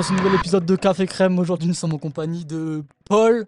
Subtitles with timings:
[0.00, 1.38] Dans ce nouvel épisode de Café Crème.
[1.38, 3.46] Aujourd'hui, nous sommes en compagnie de Paul.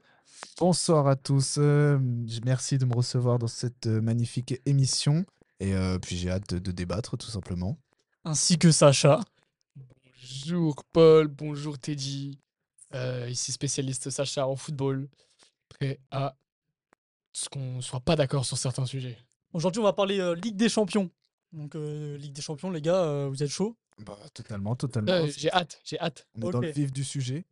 [0.58, 1.54] Bonsoir à tous.
[1.56, 1.98] euh,
[2.44, 5.24] merci de me recevoir dans cette euh, magnifique émission.
[5.60, 7.78] Et euh, puis j'ai hâte de, de débattre tout simplement.
[8.26, 9.20] ainsi que Sacha.
[9.76, 12.38] Bonjour Paul, bonjour Teddy.
[12.94, 15.08] Euh, ici spécialiste Sacha en football.
[15.70, 16.36] Prêt à
[17.32, 19.16] ce qu'on soit pas d'accord sur certains sujets.
[19.54, 21.08] Aujourd'hui, on va parler euh, Ligue des Champions.
[21.54, 23.74] Donc, euh, Ligue des Champions, les gars, euh, vous êtes chauds.
[23.98, 25.12] Bah, totalement, totalement.
[25.12, 26.26] Euh, j'ai hâte, j'ai hâte.
[26.34, 27.44] On est dans le vif du sujet.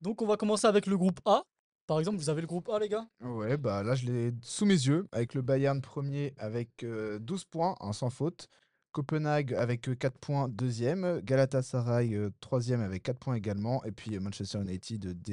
[0.00, 1.42] Donc, on va commencer avec le groupe A.
[1.86, 3.06] Par exemple, vous avez le groupe A, les gars?
[3.22, 7.44] Ouais, bah là je l'ai sous mes yeux avec le Bayern premier avec euh, 12
[7.46, 8.48] points, un sans faute.
[8.92, 11.20] Copenhague avec euh, 4 points, deuxième.
[11.22, 13.82] Galatasaray euh, troisième avec 4 points également.
[13.84, 15.32] Et puis euh, Manchester United euh, dé-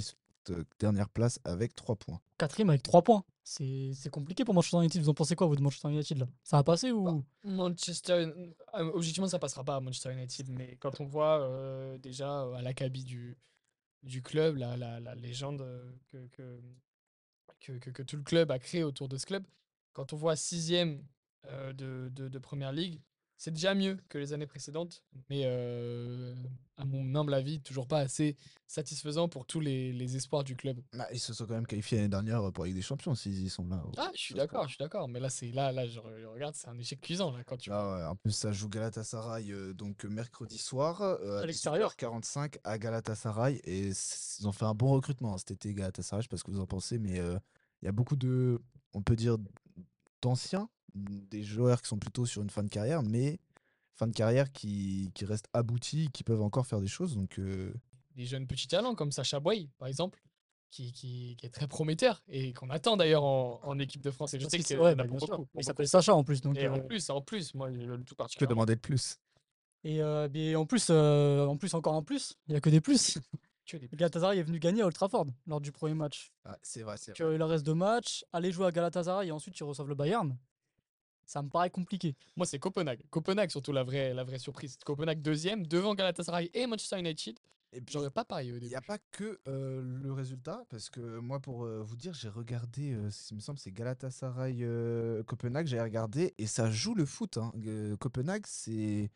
[0.52, 2.22] euh, dernière place avec 3 points.
[2.38, 3.24] Quatrième avec 3 points.
[3.48, 5.00] C'est compliqué pour Manchester United.
[5.02, 6.28] Vous en pensez quoi, vous, de Manchester United, là?
[6.44, 8.14] Ça va passer ou Manchester,
[8.74, 12.54] euh, objectivement, ça passera pas à Manchester United, mais quand on voit euh, déjà euh,
[12.56, 13.38] à l'acabit du,
[14.02, 16.18] du club, la, la, la légende euh, que,
[17.60, 19.44] que- que tout le club a créé autour de ce club,
[19.94, 21.04] quand on voit sixième
[21.46, 23.00] euh, de, de, de première ligue,
[23.38, 26.34] c'est déjà mieux que les années précédentes, mais euh,
[26.78, 28.36] à mon humble avis, toujours pas assez
[28.68, 30.82] satisfaisant pour tous les, les espoirs du club.
[30.94, 33.44] Bah, ils se sont quand même qualifiés l'année dernière pour la Ligue des Champions s'ils
[33.44, 33.84] y sont là.
[33.86, 36.20] au- Ah, je suis d'accord, je suis d'accord, mais là, c'est là, là, je, re-
[36.20, 37.80] je regarde, c'est un échec cuisant là quand tu vois.
[37.80, 41.96] Ah ouais, en plus, ça joue Galatasaray euh, donc euh, mercredi soir euh, À l'extérieur.
[41.96, 46.22] 45 à Galatasaray et ils ont fait un bon recrutement hein, cet été Galatasaray.
[46.22, 47.38] Je sais pas ce que vous en pensez, mais euh,
[47.82, 48.62] il y a beaucoup de,
[48.94, 49.38] on peut dire,
[50.22, 53.40] d'anciens, des joueurs qui sont plutôt sur une fin de carrière, mais
[53.96, 57.16] fin de carrière qui, qui restent aboutis, qui peuvent encore faire des choses.
[57.16, 57.74] Donc euh,
[58.16, 60.22] des jeunes petits talents comme Sacha Boy, par exemple,
[60.72, 64.34] qui, qui, qui est très prometteur et qu'on attend d'ailleurs en, en équipe de France.
[64.34, 65.04] Et je sais qu'il ouais, en bah.
[65.08, 65.88] Il pour s'appelle.
[65.88, 66.42] Sacha en plus.
[66.42, 68.56] Donc, Et en euh, plus, en plus, moi, je- le tout que particulièrement.
[68.56, 69.18] demander de plus
[69.88, 70.28] et, euh,
[70.58, 72.34] en plus, euh, en plus, encore un plus.
[72.48, 73.18] Il n'y a que des plus.
[73.68, 76.32] Que Galatasaray est venu gagner à Old Trafford lors du premier match.
[76.44, 78.24] Ah, C'est vrai, c'est euh, il leur reste deux matchs.
[78.32, 80.38] Aller jouer à Galatasaray et ensuite ils reçoivent le Bayern.
[81.26, 82.16] Ça me paraît compliqué.
[82.36, 83.02] Moi, c'est Copenhague.
[83.10, 84.78] Copenhague, surtout la vraie, la vraie surprise.
[84.86, 87.40] Copenhague deuxième, devant Galatasaray et Manchester United.
[87.74, 88.70] Et puis, J'aurais pas parié au Il début.
[88.70, 92.30] n'y a pas que euh, le résultat, parce que moi, pour euh, vous dire, j'ai
[92.30, 97.06] regardé, euh, il me semble, c'est Galatasaray euh, Copenhague, j'ai regardé, et ça joue le
[97.06, 97.38] foot.
[97.38, 97.52] hein.
[98.00, 99.10] Copenhague, c'est.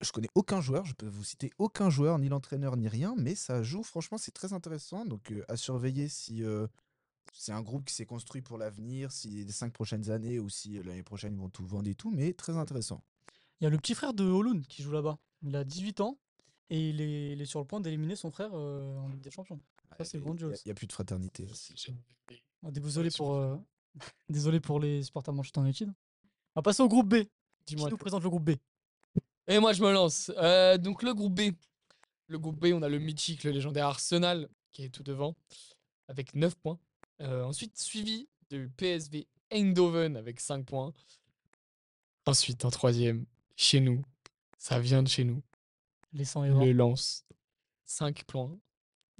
[0.00, 3.34] Je connais aucun joueur, je peux vous citer aucun joueur, ni l'entraîneur, ni rien, mais
[3.34, 5.04] ça joue, franchement, c'est très intéressant.
[5.04, 6.42] Donc, à surveiller si
[7.32, 10.78] c'est un groupe qui s'est construit pour l'avenir, si les cinq prochaines années, ou si
[10.78, 13.02] euh, l'année prochaine ils vont tout vendre et tout, mais très intéressant.
[13.60, 15.18] Il y a le petit frère de Holun qui joue là-bas.
[15.42, 16.18] Il a 18 ans
[16.70, 19.30] et il est, il est sur le point d'éliminer son frère euh, en Ligue des
[19.30, 19.60] Champions.
[19.98, 20.24] Ça, c'est Il
[20.66, 21.46] n'y a, plus de fraternité.
[22.64, 23.56] Ah, Désolé pour, euh,
[24.28, 25.88] désolé pour les supporters Manchester United.
[25.88, 27.24] On va passer au groupe B.
[27.66, 28.52] Qui Dis-moi nous présente le groupe B
[29.46, 30.32] Et moi, je me lance.
[30.38, 31.52] Euh, donc, le groupe B.
[32.28, 35.36] Le groupe B, on a le mythique, le légendaire Arsenal qui est tout devant
[36.08, 36.78] avec 9 points.
[37.22, 40.92] Euh, ensuite, suivi de PSV Eindhoven avec 5 points.
[42.26, 44.02] Ensuite, en troisième, chez nous,
[44.58, 45.42] ça vient de chez nous,
[46.12, 46.64] Les 100 et 20.
[46.64, 47.24] le Lance,
[47.84, 48.58] 5 points.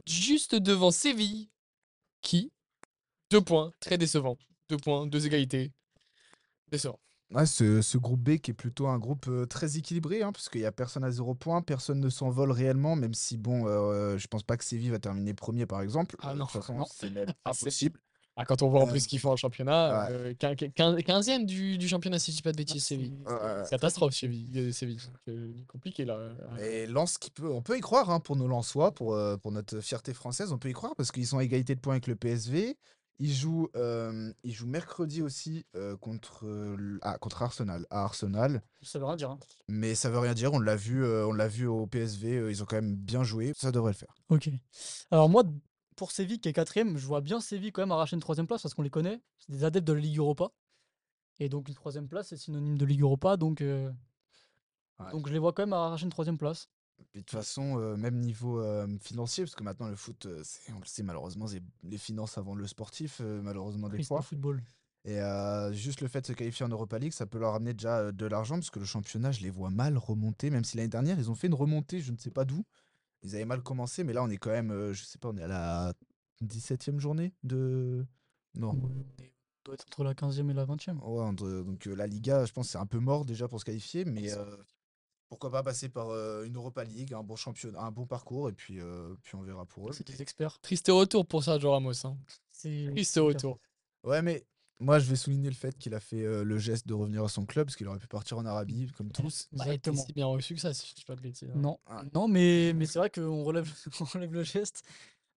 [0.07, 1.49] Juste devant Séville,
[2.23, 2.53] qui,
[3.31, 4.37] 2 points, très décevant.
[4.69, 5.73] 2 points, 2 égalités.
[6.69, 6.99] Décevant.
[7.35, 10.51] Ouais, ce, ce groupe B qui est plutôt un groupe euh, très équilibré, hein, parce
[10.51, 14.19] qu'il n'y a personne à zéro point, personne ne s'envole réellement, même si, bon, euh,
[14.19, 16.17] je pense pas que Séville va terminer premier, par exemple.
[16.21, 16.47] Ah Euh, non,
[16.91, 17.99] c'est même Ah, impossible.
[18.37, 20.13] Ah, quand on voit en Euh, plus ce qu'ils font en championnat, ouais.
[20.15, 23.19] euh, quin- quin- 15e du, du championnat, si je dis pas de bêtises, c'est- Séville.
[23.71, 24.51] Catastrophe, Séville.
[24.57, 25.01] euh, Séville.
[25.29, 26.15] Euh, compliqué là.
[26.15, 29.37] euh, Et Lens qui peut, on peut y croire hein, pour nos Lensois, pour, euh,
[29.37, 31.95] pour notre fierté française, on peut y croire parce qu'ils sont à égalité de points
[31.95, 32.77] avec le PSV.
[33.21, 38.63] Euh, ils jouent mercredi aussi euh, contre, euh, ah, contre Arsenal, à Arsenal.
[38.83, 39.31] Ça veut rien dire.
[39.31, 39.39] hein.
[39.69, 42.67] Mais ça veut rien dire, on l'a vu, on l'a vu au PSV, ils ont
[42.67, 44.15] quand même bien joué, ça devrait le faire.
[44.29, 44.49] Ok.
[45.11, 45.45] Alors moi,
[45.97, 48.63] pour Séville qui est quatrième, je vois bien Séville quand même arracher une troisième place
[48.63, 49.21] parce qu'on les connaît.
[49.39, 50.51] C'est des adeptes de la Ligue Europa.
[51.39, 53.37] Et donc une troisième place, c'est synonyme de Ligue Europa.
[53.37, 55.11] Donc, Ouais.
[55.11, 56.69] donc je les vois quand même arracher une troisième place.
[57.11, 60.41] Puis de toute façon, euh, même niveau euh, financier, parce que maintenant le foot, euh,
[60.45, 64.09] c'est- on le sait malheureusement, c'est les finances avant le sportif, euh, malheureusement des Triste
[64.09, 64.23] fois.
[64.23, 64.63] football.
[65.05, 67.75] Et euh, juste le fait de se qualifier en Europa League, ça peut leur amener
[67.75, 70.77] déjà euh, de l'argent, parce que le championnat, je les vois mal remonter, même si
[70.77, 72.65] l'année dernière, ils ont fait une remontée, je ne sais pas d'où.
[73.25, 75.37] ils avaient mal commencé, mais là, on est quand même, euh, je sais pas, on
[75.37, 75.93] est à la
[76.41, 78.05] 17e journée de.
[78.55, 78.71] Non.
[78.71, 80.99] On est- on doit être entre la 15e et la 20e.
[81.05, 83.65] Ouais, entre- donc euh, la Liga, je pense c'est un peu mort déjà pour se
[83.65, 84.57] qualifier, mais euh,
[85.33, 88.53] pourquoi pas passer par euh, une Europa League, un bon championnat, un bon parcours, et
[88.53, 89.93] puis, euh, puis on verra pour eux.
[89.95, 90.59] C'est des experts.
[90.61, 92.05] Triste retour pour Sergio Ramos.
[92.07, 92.19] Hein.
[92.61, 93.59] Triste retour.
[94.05, 94.45] Ouais, mais
[94.79, 97.29] moi, je vais souligner le fait qu'il a fait euh, le geste de revenir à
[97.31, 99.49] son club, parce qu'il aurait pu partir en Arabie, comme tous.
[99.53, 101.49] Bah, il était si bien reçu que ça, si je dis pas de bêtises.
[101.49, 101.59] hein.
[101.59, 102.03] Non, Ah.
[102.15, 104.83] non mais, mais c'est vrai qu'on relève, on relève le geste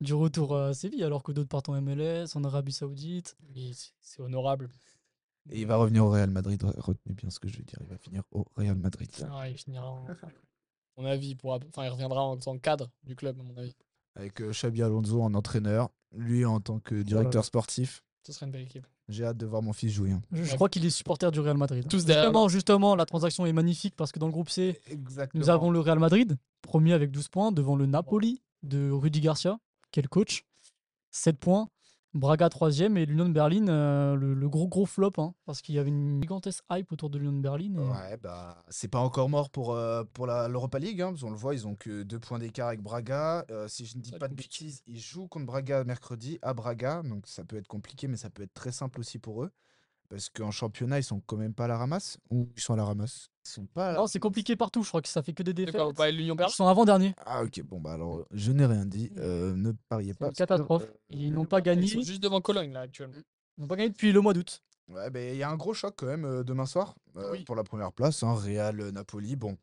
[0.01, 3.37] du retour à Séville, alors que d'autres partent en MLS, en Arabie Saoudite.
[3.55, 4.71] C'est- C'est honorable.
[5.51, 7.79] Et il va revenir au Real Madrid, re- retenez bien ce que je vais dire,
[7.83, 9.11] il va finir au Real Madrid.
[9.31, 10.07] Ah, il finira en...
[10.07, 10.17] à
[10.97, 11.59] mon avis, il pourra...
[11.69, 13.75] enfin, il reviendra en tant que cadre du club, à mon avis.
[14.17, 18.03] Avec euh, Xabi Alonso en entraîneur, lui en tant que directeur sportif.
[18.27, 18.87] Ce serait une belle équipe.
[19.09, 20.13] J'ai hâte de voir mon fils jouer.
[20.13, 20.23] hein.
[20.33, 20.57] Je, je Ouais.
[20.57, 21.87] crois qu'il est supporter du Real Madrid.
[21.91, 25.45] Tous derrière Justement, justement, la transaction est magnifique parce que dans le groupe C, Exactement.
[25.45, 29.59] nous avons le Real Madrid, premier avec 12 points, devant le Napoli de Rudy Garcia,
[29.91, 30.47] qui est le coach,
[31.11, 31.69] 7 points.
[32.15, 35.75] Braga troisième et l'Union de Berlin, euh, le, le gros gros flop, hein, parce qu'il
[35.75, 37.75] y avait une gigantesque hype autour de l'Union de Berlin.
[37.77, 41.03] et- Ouais, bah, c'est pas encore mort pour, euh, pour la- l'Europa League.
[41.03, 43.45] Hein, parce qu'on le voit, ils ont que deux points d'écart avec Braga.
[43.51, 44.65] Euh, si je ne dis pas de compliqué.
[44.65, 47.03] bêtises, ils jouent contre Braga mercredi à Braga.
[47.03, 49.51] Donc ça peut être compliqué, mais ça peut être très simple aussi pour eux.
[50.09, 52.19] Parce qu'en championnat, ils sont quand même pas à la ramasse.
[52.31, 53.29] Ou ils sont à la ramasse?
[53.45, 55.75] Sont pas Non, c'est compliqué partout, je crois que ça fait que des De défaites.
[55.81, 57.15] quoi, vous parlez de l'Union Ils Berlin sont avant-dernier.
[57.27, 59.11] Ah, ok, bon, bah alors, je n'ai rien dit.
[59.19, 60.31] Euh, ne pariez pas.
[60.33, 60.85] catastrophe.
[60.85, 61.83] euh, Ils n'ont pas gagné.
[61.85, 63.15] Ils sont juste devant Cologne, là, actuellement.
[63.57, 64.63] Ils n'ont pas gagné depuis le mois d'août.
[64.89, 67.45] Ouais, ben, il y a un gros choc quand même euh, demain soir euh, Oui.
[67.45, 68.23] pour la première place.
[68.23, 69.35] Hein, Real Napoli.
[69.37, 69.57] Bon,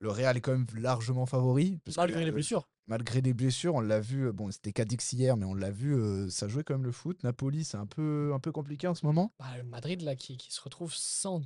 [0.00, 1.78] le Real est quand même largement favori.
[1.84, 2.68] parce que, Malgré les euh, blessures.
[2.86, 4.32] malgré les blessures, on l'a vu.
[4.32, 5.94] Bon, c'était Cadix hier, mais on l'a vu.
[5.94, 7.22] euh, ça jouait quand même le foot.
[7.24, 9.32] Napoli, c'est un peu, un peu compliqué en ce moment.
[9.38, 11.42] Bah, le Madrid, là, qui, qui se retrouve sans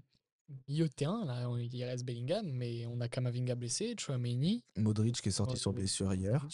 [0.68, 1.24] milieu de terrain.
[1.24, 4.64] Là, il reste Bellingham, mais on a Kamavinga blessé, Chouameni.
[4.76, 6.46] Modric qui est sorti sur blessure hier.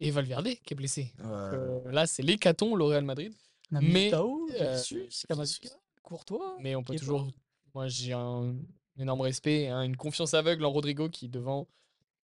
[0.00, 1.12] Et Valverde qui est blessé.
[1.18, 1.24] Ouais.
[1.26, 3.32] Euh, là, c'est l'hécatombe, le Real Madrid.
[3.70, 5.46] Mais, euh, euh,
[6.02, 6.56] Courtois.
[6.60, 7.28] Mais on peut toujours.
[7.74, 8.56] Moi, j'ai un
[8.98, 11.66] énorme respect, hein, une confiance aveugle en Rodrigo qui, devant,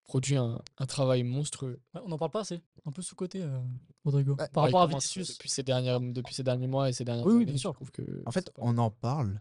[0.05, 1.81] produit un, un travail monstrueux.
[1.95, 2.61] Ouais, on n'en parle pas assez.
[2.85, 3.59] Un peu sous-côté, euh,
[4.05, 4.37] Rodrigo.
[4.37, 5.37] Par Ouais, rapport à commence Vinicius.
[5.37, 7.61] Depuis ces, dernières, depuis ces derniers mois et ces dernières Oui, oui, années, bien je
[7.61, 7.73] sûr.
[7.75, 9.41] trouve que En fait, on en parle,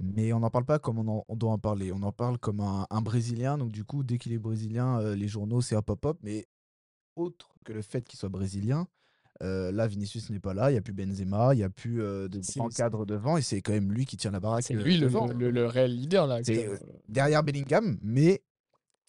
[0.00, 1.92] mais on n'en parle pas comme on, en- on doit en parler.
[1.92, 3.58] On en parle comme un, un Brésilien.
[3.58, 6.18] Donc, du coup, dès qu'il est brésilien, euh, les journaux, c'est hop, hop, hop.
[6.22, 6.46] Mais
[7.16, 8.86] autre que le fait qu'il soit brésilien,
[9.42, 10.70] euh, là, Vinicius n'est pas là.
[10.70, 12.40] Il n'y a plus Benzema, il n'y a plus euh, de
[12.76, 13.36] cadres devant.
[13.36, 14.64] Et c'est quand même lui qui tient la baraque.
[14.64, 16.40] c'est euh, lui le, le, le réel leader là.
[17.08, 18.42] Derrière Bellingham, mais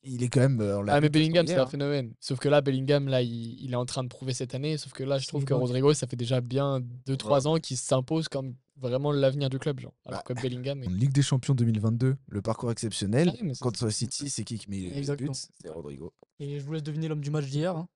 [0.06, 0.62] il est quand même.
[0.62, 1.68] euh, on Ah, mais Bellingham, c'est un hein.
[1.68, 2.14] phénomène.
[2.20, 4.78] Sauf que là, Bellingham, là, il, il est en train de prouver cette année.
[4.78, 5.54] Sauf que là, je trouve que.
[5.54, 9.80] Rodrigo, ça fait déjà bien 2-3 ans qu'il s'impose comme vraiment l'avenir du club.
[9.80, 9.94] Genre.
[10.06, 10.84] Alors Bah, que Bellingham.
[10.84, 13.32] est- En Ligue des Champions 2022, le parcours exceptionnel.
[13.34, 15.30] Ah mais c'est- Contre City, c'est qui qui met les buts.
[15.34, 16.14] C'est Rodrigo.
[16.40, 17.76] Et je vous laisse deviner l'homme du match d'hier.
[17.78, 17.88] hein.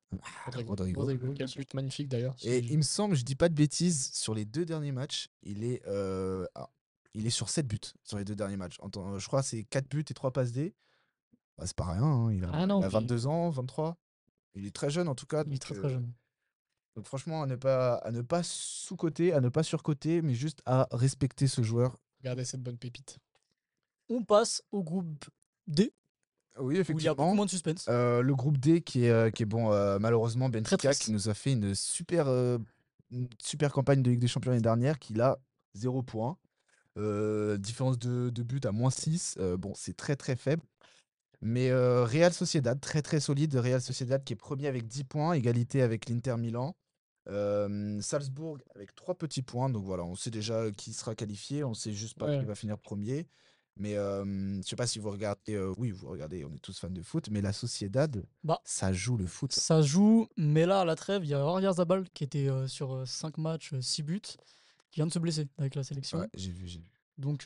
[0.45, 0.69] Rodrigo.
[0.69, 1.01] Rodrigo.
[1.01, 2.35] Rodrigo, bien Quel but magnifique d'ailleurs.
[2.43, 5.63] Et il me semble, je dis pas de bêtises, sur les deux derniers matchs, il
[5.63, 6.69] est, euh, ah,
[7.13, 8.77] il est sur 7 buts sur les deux derniers matchs.
[8.81, 10.73] Je crois que c'est 4 buts et 3 passes D.
[11.59, 13.97] Bah, c'est pas rien, hein, il, a, Ah non, il a puis- 22 ans, 23.
[14.55, 15.43] Il est très jeune en tout cas.
[15.45, 16.11] Il est donc, très euh, très jeune.
[16.95, 20.61] donc franchement, à ne pas, à ne pas sous-coter, à ne pas surcoter, mais juste
[20.65, 21.97] à respecter ce joueur.
[22.21, 23.17] Regardez cette bonne pépite.
[24.09, 25.25] On passe au groupe
[25.67, 25.93] D,
[26.57, 27.15] Oui, où il y a effectivement.
[27.15, 27.85] beaucoup moins de suspense.
[27.89, 31.29] Euh, le groupe D qui est, euh, qui est bon, euh, malheureusement, Benfica qui nous
[31.29, 32.57] a fait une super, euh,
[33.11, 35.37] une super campagne de Ligue des Champions l'année dernière, qui a
[35.75, 36.37] 0 points.
[37.57, 39.37] Différence de, de but à moins 6.
[39.39, 40.63] euh, bon, c'est très très faible.
[41.41, 43.55] Mais euh, Real Sociedad, très très solide.
[43.55, 46.75] Real Sociedad qui est premier avec 10 points, égalité avec l'Inter Milan.
[47.27, 49.69] Euh, Salzbourg avec 3 petits points.
[49.69, 51.63] Donc voilà, on sait déjà qui sera qualifié.
[51.63, 52.39] On sait juste pas Ouais.
[52.39, 53.27] qui va finir premier.
[53.77, 54.25] Mais euh,
[54.61, 55.53] je sais pas si vous regardez.
[55.53, 57.29] euh, oui, vous regardez, on est tous fans de foot.
[57.31, 59.53] Mais la Sociedad, Bah, ça joue le foot.
[59.53, 63.07] Ça joue, mais là, à la trêve, il y a Oyarzabal qui était euh, sur
[63.07, 64.19] 5 matchs, 6 buts,
[64.91, 66.19] qui vient de se blesser avec la sélection.
[66.19, 66.85] Ouais, j'ai vu, j'ai vu.
[67.17, 67.45] Donc,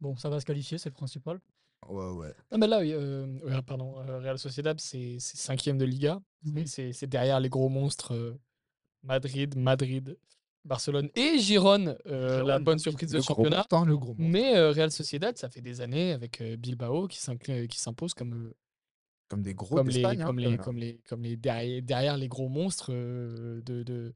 [0.00, 1.40] bon, ça va se qualifier, c'est le principal.
[1.88, 2.34] Ouais, ouais.
[2.52, 6.20] Non, mais là, oui, euh, pardon, euh, Real Sociedad, c'est cinquième de Liga.
[6.66, 8.38] C'est derrière les gros monstres euh,
[9.02, 10.16] Madrid, Madrid,
[10.64, 13.66] Barcelone et Girone, euh, la Girone, bonne surprise de championnat.
[13.86, 14.14] le gros.
[14.18, 18.52] Mais euh, Real Sociedad, ça fait des années avec euh, Bilbao qui s'impose comme,
[19.28, 22.28] Comme des gros comme, les, hein, comme, les, comme, les, comme les derrière, derrière les
[22.28, 24.14] gros monstres de, de,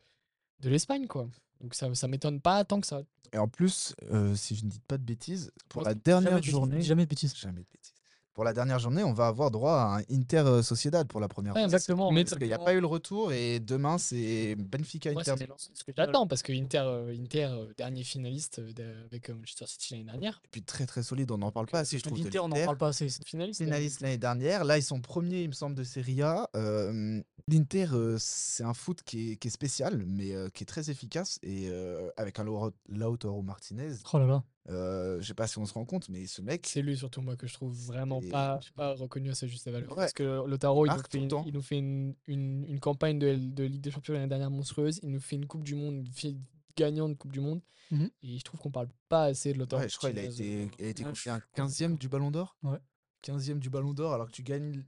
[0.61, 1.06] de l'Espagne.
[1.06, 1.28] quoi.
[1.61, 3.03] Donc ça, ça m'étonne pas tant que ça.
[3.33, 6.41] Et en plus, euh, si je ne dis pas de bêtises, pour la Jamais dernière
[6.41, 6.83] de journée.
[6.83, 7.35] Jamais de bêtises.
[7.35, 7.94] Jamais de bêtises.
[8.35, 11.55] Pour la dernière journée, on va avoir droit à un Inter Sociedad pour la première
[11.55, 11.64] Ouais, fois.
[11.67, 12.11] Exactement.
[12.11, 15.35] Mais Parce qu'il n'y a pas eu le retour et demain, c'est Benfica Inter.
[15.57, 19.35] c'est ce que j'attends parce que Inter, euh, Inter euh, dernier finaliste euh, avec euh,
[19.35, 22.03] Manchester City l'année dernière, Et puis très très solide, on n'en parle pas assez, je
[22.03, 22.19] trouve.
[22.19, 23.09] de L'Inter, on n'en parle pas assez.
[23.09, 23.61] c'est- finaliste.
[23.61, 24.64] euh, finaliste l'année dernière.
[24.64, 26.49] Là, ils sont premiers, il me semble, de Serie A.
[26.57, 30.67] Euh, L'Inter, euh, c'est un foot qui est, qui est spécial, mais euh, qui est
[30.67, 31.38] très efficace.
[31.43, 34.43] Et euh, avec un Lauro- Lautaro Martinez, Oh là là.
[34.71, 37.21] Euh, je sais pas si on se rend compte, mais ce mec, C'est lui surtout
[37.21, 39.90] moi que je trouve vraiment Et- pas, pas reconnu à sa juste valeur.
[39.90, 39.97] Ouais.
[39.97, 41.44] Parce que Lotaro, il nous Marque tout fait, le une, temps.
[41.47, 45.00] il nous fait une, une- une campagne de, de Ligue des Champions l'année dernière monstrueuse.
[45.02, 46.38] Il nous fait une Coupe du Monde, une fille
[46.76, 47.61] gagnante de Coupe du Monde.
[47.90, 48.11] Mhm.
[48.23, 49.83] Et je trouve qu'on parle pas assez de Lotaro.
[49.83, 52.56] ouais, je crois qu'il a été, il a été confié un 15e du Ballon d'Or.
[52.62, 52.78] Ouais.
[53.23, 54.83] 15e du Ballon d'Or, alors que tu gagnes,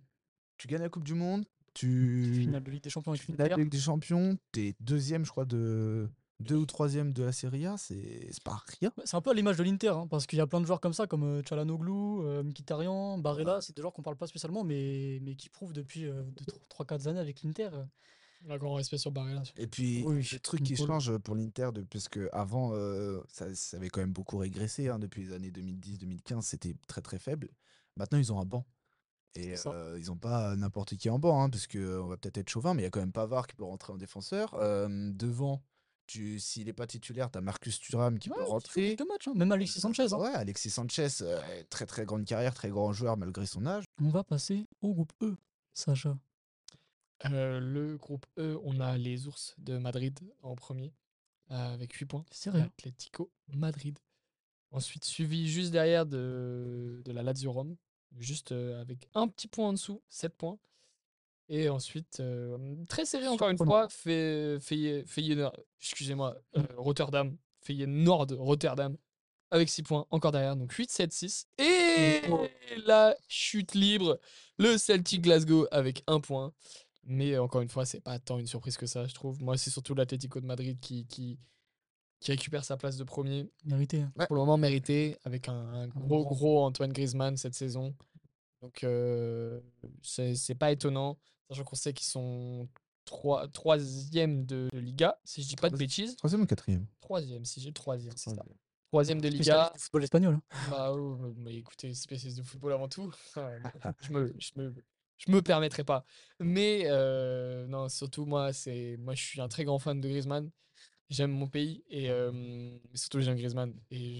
[0.56, 3.56] tu gagnes la Coupe du Monde, tu Finale de Ligue des Champions finale de.
[3.56, 6.08] Ligue des Champions, t'es deuxième, je crois, de
[6.40, 8.92] deux ou troisième de la Serie A, c'est c'est pas rien.
[9.04, 10.80] C'est un peu à l'image de l'Inter, hein, parce qu'il y a plein de joueurs
[10.80, 11.90] comme ça, comme euh, Çalhanoğlu,
[12.26, 13.60] euh, Mkhitaryan, Barella.
[13.60, 16.06] C'est des joueurs qu'on parle pas spécialement, mais, mais qui prouvent depuis
[16.70, 17.70] 3-4 années avec l'Inter.
[17.72, 17.84] euh,
[18.48, 19.42] Un grand respect sur Barella.
[19.56, 23.78] Et puis, Oui, le truc qui change pour l'Inter, parce que avant, euh, ça, ça
[23.78, 27.48] avait quand même beaucoup régressé hein, depuis les années 2010-2015, c'était très très faible.
[27.96, 28.66] Maintenant, ils ont un banc.
[29.34, 32.16] Et euh, ils n'ont pas n'importe qui en banc, hein, parce que euh, on va
[32.16, 34.54] peut-être être chauvin, mais il y a quand même Pavard qui peut rentrer en défenseur.
[34.54, 35.62] Euh, devant,
[36.06, 38.96] tu, s'il n'est pas titulaire, tu as Marcus Thuram qui ouais, peut rentrer.
[38.96, 40.06] quelques matchs, hein, Même Alexis Sanchez.
[40.12, 40.18] hein.
[40.18, 43.84] Ouais, Alexis Sanchez, euh, très très grande carrière, très grand joueur malgré son âge.
[44.02, 45.36] On va passer au groupe E,
[45.74, 46.16] Sacha.
[47.24, 50.92] Euh, le groupe E, on a les ours de Madrid en premier,
[51.50, 52.24] euh, avec 8 points.
[52.30, 53.98] Sérieux Atlético Madrid.
[54.70, 57.76] Ensuite, suivi juste derrière de, de la Lazio Rome,
[58.18, 60.58] juste euh, avec un petit point en dessous, 7 points.
[61.48, 62.56] Et ensuite, euh,
[62.88, 68.96] très serré encore une fois, Feyenoord, excusez-moi, euh, Rotterdam, Feyenoord Rotterdam,
[69.52, 71.48] avec 6 points encore derrière, donc 8, 7, 6.
[71.58, 72.22] Et
[72.84, 74.18] la chute libre,
[74.58, 76.52] le Celtic Glasgow avec 1 point.
[77.04, 79.40] Mais encore une fois, c'est pas tant une surprise que ça, je trouve.
[79.40, 81.38] Moi, c'est surtout l'Atlético de Madrid qui, qui,
[82.18, 83.48] qui récupère sa place de premier.
[83.64, 84.00] Mérité.
[84.00, 84.12] hein.
[84.16, 84.26] Ouais.
[84.26, 87.94] Pour le moment, mérité, avec un, un gros, gros Antoine Griezmann cette saison.
[88.60, 89.60] Donc, euh,
[90.02, 91.16] c'est pas étonnant.
[91.48, 92.68] Sachant qu'on sait qu'ils sont
[93.04, 96.16] trois- troisième de, de Liga, si je dis pas de bêtises.
[96.16, 96.86] Troisième ou quatrième?
[97.00, 98.44] Troisième, si j'ai troisième, c'est ça.
[98.90, 99.70] Troisième de Liga.
[99.74, 100.34] Du football espagnol.
[100.34, 100.42] hein.
[100.70, 103.12] Bah, oh, mais écoutez, spécialiste de football avant tout.
[104.02, 104.74] je me, je me,
[105.18, 106.04] je me permettrai pas.
[106.40, 110.50] Mais euh, non, surtout moi, c'est, moi, je suis un très grand fan de Griezmann.
[111.08, 114.16] J'aime mon pays et euh, mais surtout j'aime Griezmann et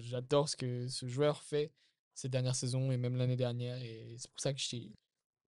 [0.00, 1.72] j'adore ce que ce joueur fait
[2.14, 4.92] ces dernières saisons et même l'année dernière et c'est pour ça que je suis-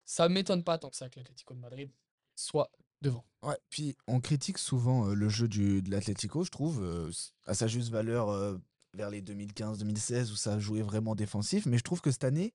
[0.05, 1.91] ça m'étonne pas tant que ça que l'Atlético de Madrid
[2.35, 2.71] soit
[3.01, 3.25] devant.
[3.43, 7.11] Ouais, puis on critique souvent euh, le jeu du, de l'Atlético, je trouve, euh,
[7.47, 8.57] à sa juste valeur euh,
[8.95, 11.67] vers les 2015-2016 où ça jouait vraiment défensif.
[11.67, 12.55] Mais je trouve que cette année,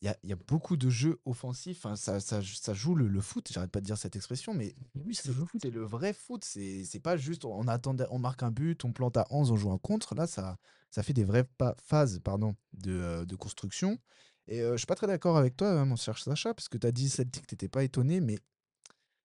[0.00, 1.78] il y a, y a beaucoup de jeux offensifs.
[1.84, 4.74] Enfin, ça, ça, ça joue le, le foot, j'arrête pas de dire cette expression, mais
[4.94, 5.64] Oui, c'est au foot.
[5.64, 6.44] le vrai foot.
[6.44, 9.72] C'est pas juste on, attend, on marque un but, on plante à 11, on joue
[9.72, 10.14] un contre.
[10.14, 10.58] Là, ça,
[10.90, 11.48] ça fait des vraies
[11.82, 13.98] phases pardon, de, de construction.
[14.48, 16.78] Et euh, je suis pas très d'accord avec toi, hein, mon cher Sacha, parce que
[16.78, 18.34] tu as dit Celtic, t'étais pas étonné, mais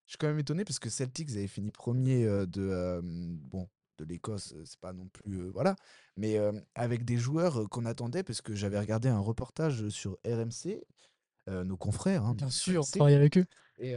[0.05, 3.01] je suis quand même étonné parce que Celtic, ils avaient fini premier euh, de, euh,
[3.03, 5.49] bon, de l'Écosse, c'est pas non plus.
[5.49, 5.75] voilà.
[6.15, 6.39] Mais
[6.73, 10.81] avec des joueurs qu'on attendait, parce que j'avais regardé un reportage sur RMC,
[11.47, 12.23] nos confrères.
[12.23, 13.45] hein, Bien sûr, on travaille avec eux.
[13.77, 13.93] et,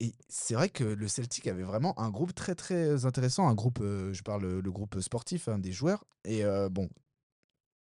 [0.00, 3.80] et c'est vrai que le Celtic avait vraiment un groupe très très intéressant, un groupe,
[3.80, 6.04] je parle le groupe sportif hein, des joueurs.
[6.24, 6.88] Et bon,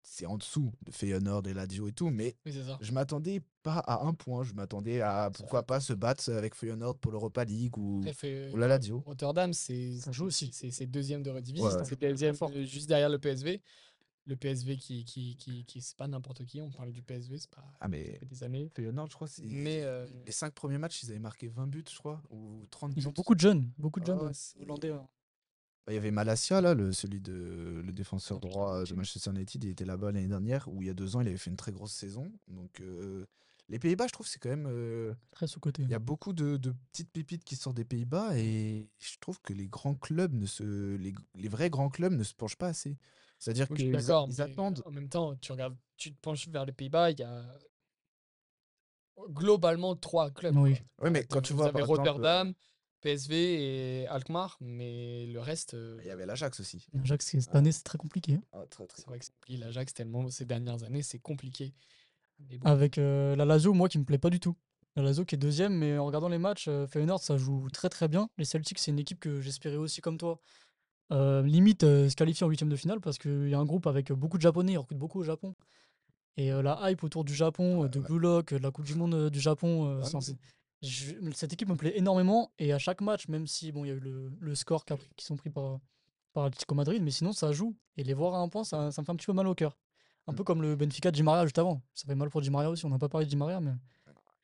[0.04, 4.04] c'est en dessous de Feyenoord et Lazio et tout, mais Oui, je m'attendais pas à
[4.06, 4.44] un point.
[4.44, 8.52] Je m'attendais à pourquoi pas se battre avec Feyenoord pour l'Europa League ou, Après, fait-
[8.52, 9.04] ou la Lazio.
[9.06, 10.50] Rotterdam, c'est Ça joue aussi.
[10.54, 12.52] c'est deuxième de redivision, Ouais, c'est deuxième fort.
[12.56, 13.62] euh, juste derrière le PSV.
[14.28, 17.50] Le PSV qui qui qui, qui c'est pas n'importe qui, on parle du PSV, c'est
[17.50, 18.72] pas Ah mais fait des années.
[18.76, 21.84] Feyenoord, je crois, c'est Mais euh, les cinq premiers matchs, ils avaient marqué 20 buts,
[21.92, 23.72] je crois, ou 30 Ils ont beaucoup de jeunes.
[23.80, 24.92] Beaucoup de Ah jeunes ouais, hollandais.
[24.92, 25.08] hein.
[25.86, 29.64] Bah, Il y avait Malasia, là, le, celui de le défenseur droit de Manchester United,
[29.64, 31.58] il était là-bas l'année dernière, où il y a deux ans, il avait fait une
[31.58, 32.32] très grosse saison.
[32.48, 33.26] Donc, euh,
[33.70, 34.68] les Pays-Bas, je trouve, c'est quand même.
[34.68, 35.82] euh, Très sous-côté.
[35.84, 39.42] Il y a beaucoup de, de petites pépites qui sortent des Pays-Bas, et je trouve
[39.42, 42.68] que les grands clubs, ne se, les, les vrais grands clubs ne se penchent pas
[42.68, 42.98] assez.
[43.40, 43.88] C'est-à-dire oui, qu'ils
[44.30, 44.84] ils attendent.
[44.86, 47.44] En même temps, tu regardes, tu te penches vers les Pays-Bas, il y a
[49.30, 50.56] globalement trois clubs.
[50.58, 50.76] Oui.
[51.00, 52.54] Ouais, mais Euh, quand tu vous vois, avez par exemple, Rotterdam,
[53.02, 53.34] PSV
[54.04, 56.88] et Alkmaar, mais le reste, euh, Il y avait l'Ajax aussi.
[57.04, 58.40] Ajax, c'est- cette année, c'est très compliqué.
[58.54, 59.58] Ah, très, très c'est vrai que c'est compliqué.
[59.64, 61.74] l'Ajax tellement ces dernières années, c'est compliqué.
[62.50, 64.56] Mais bon, Avec euh, la Lazio, moi, qui me plaît pas du tout.
[64.96, 67.88] La Lazio qui est deuxième, mais en regardant les matchs, euh, Feyenoord, ça joue très
[67.90, 68.30] très bien.
[68.38, 70.40] Les Celtics, c'est une équipe que j'espérais aussi comme toi.
[71.12, 73.86] Euh, limite euh, se qualifier en huitième de finale parce qu'il y a un groupe
[73.88, 75.56] avec beaucoup de Japonais, ils recrutent beaucoup au Japon.
[76.38, 78.06] Et euh, la hype autour du Japon, euh, de ouais.
[78.06, 80.04] Blue Lock, euh, de la Coupe du Monde euh, du Japon, euh,
[80.82, 82.52] Je- cette équipe me plaît énormément.
[82.60, 85.26] Et à chaque match, même si bon, il y a eu le, le score qui
[85.26, 85.80] sont pris par,
[86.34, 87.76] par Atlético Madrid, mais sinon ça joue.
[87.98, 89.56] Et les voir à un point, ça, ça me fait un petit peu mal au
[89.56, 89.78] cœur.
[90.28, 90.36] Un Mm.
[90.36, 91.82] peu comme le Benfica de Di Maria juste avant.
[91.94, 92.86] Ça fait mal pour Di Maria aussi.
[92.86, 93.72] On n'a pas parlé de Di Maria, mais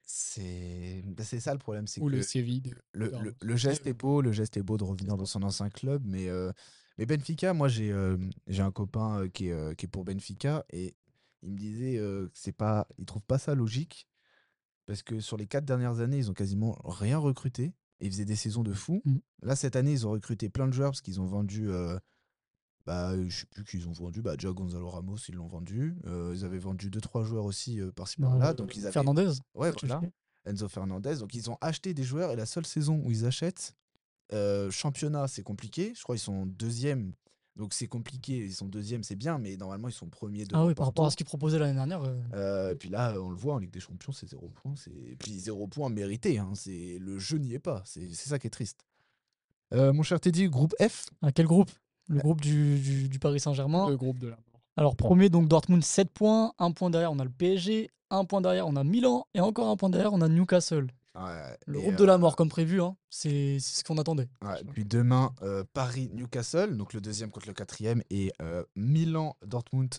[0.03, 2.73] C'est bah, c'est ça le problème, c'est Ou que le Séville.
[2.93, 5.69] le, le- le geste est beau, le geste est beau de revenir dans son ancien
[5.69, 6.51] club, mais, euh,
[6.97, 8.17] mais Benfica, moi j'ai euh,
[8.47, 10.95] j'ai un copain euh, qui, est, qui est pour Benfica et
[11.43, 14.07] il me disait euh, que c'est pas, il trouve pas ça logique
[14.87, 18.25] parce que sur les quatre dernières années, ils ont quasiment rien recruté et ils faisaient
[18.25, 19.01] des saisons de fou.
[19.05, 19.17] Mm.
[19.43, 21.99] Là cette année, ils ont recruté plein de joueurs parce qu'ils ont vendu, euh,
[22.87, 25.95] bah, je sais plus qu'ils ont vendu, bah, déjà Gonzalo Ramos, ils l'ont vendu.
[26.07, 28.93] Euh, ils avaient vendu deux trois joueurs aussi euh, par-ci Bah, par-là, donc ils avaient
[28.93, 29.33] Fernandez.
[29.53, 30.01] Ouais, voilà.
[30.47, 31.17] Enzo Fernandez.
[31.17, 33.75] Donc, ils ont acheté des joueurs et la seule saison où ils achètent,
[34.33, 35.93] euh, championnat, c'est compliqué.
[35.95, 37.13] Je crois qu'ils sont deuxième.
[37.57, 38.37] Donc, c'est compliqué.
[38.37, 41.05] Ils sont deuxième, c'est bien, mais normalement, ils sont premiers de Ah oui, par rapport
[41.07, 42.01] à ce qu'ils proposaient l'année dernière.
[42.33, 44.75] euh, et puis là, on le voit en Ligue des Champions, c'est zéro point.
[44.75, 46.37] c'est- Et puis zéro point mérité.
[46.37, 47.81] hein, c'est Le jeu n'y est pas.
[47.85, 48.85] C'est ça qui est triste.
[49.73, 51.07] Euh, mon cher Teddy, groupe F.
[51.21, 51.69] à quel groupe?
[52.09, 53.89] Euh, Le groupe du, du- du Paris Saint-Germain.
[53.89, 54.61] Le groupe de la mort.
[54.77, 56.53] Alors, premier, donc Dortmund, 7 points.
[56.59, 57.89] Un point derrière, on a le PSG.
[58.11, 59.25] Un point derrière, on a Milan.
[59.33, 60.87] Et encore un point derrière, on a Newcastle.
[61.17, 62.81] Ouais, Le groupe de la euh, mort, comme prévu.
[62.81, 62.95] Hein.
[63.09, 64.29] C'est ce qu'on attendait.
[64.41, 69.95] Ouais, puis demain, euh, Paris-Newcastle, donc le deuxième contre le quatrième, et euh, Milan-Dortmund,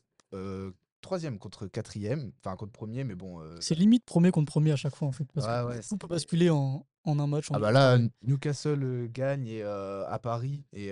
[1.01, 3.41] troisième contre quatrième, enfin contre premier, mais bon.
[3.61, 5.27] C'est limite premier contre premier à chaque fois, en fait.
[5.33, 7.51] Parce Ouais, que ouais, tout peut basculer en, en un match.
[7.51, 7.99] en Ah bah là.
[8.23, 10.89] Newcastle gagne et, à Paris et,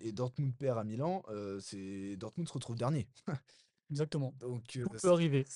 [0.00, 1.22] et Dortmund perd à Milan,
[1.60, 3.06] c'est Dortmund se retrouve dernier.
[3.90, 4.34] Exactement.
[4.40, 5.46] Donc Tout peut arriver.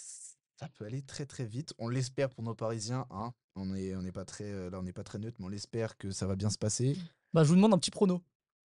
[0.61, 1.75] Ça peut aller très très vite.
[1.79, 3.07] On l'espère pour nos Parisiens.
[3.11, 3.33] Hein.
[3.57, 5.49] On est on n'est pas très euh, là, on n'est pas très neutre, mais on
[5.49, 6.97] l'espère que ça va bien se passer.
[7.33, 8.23] Bah, je vous demande un petit prono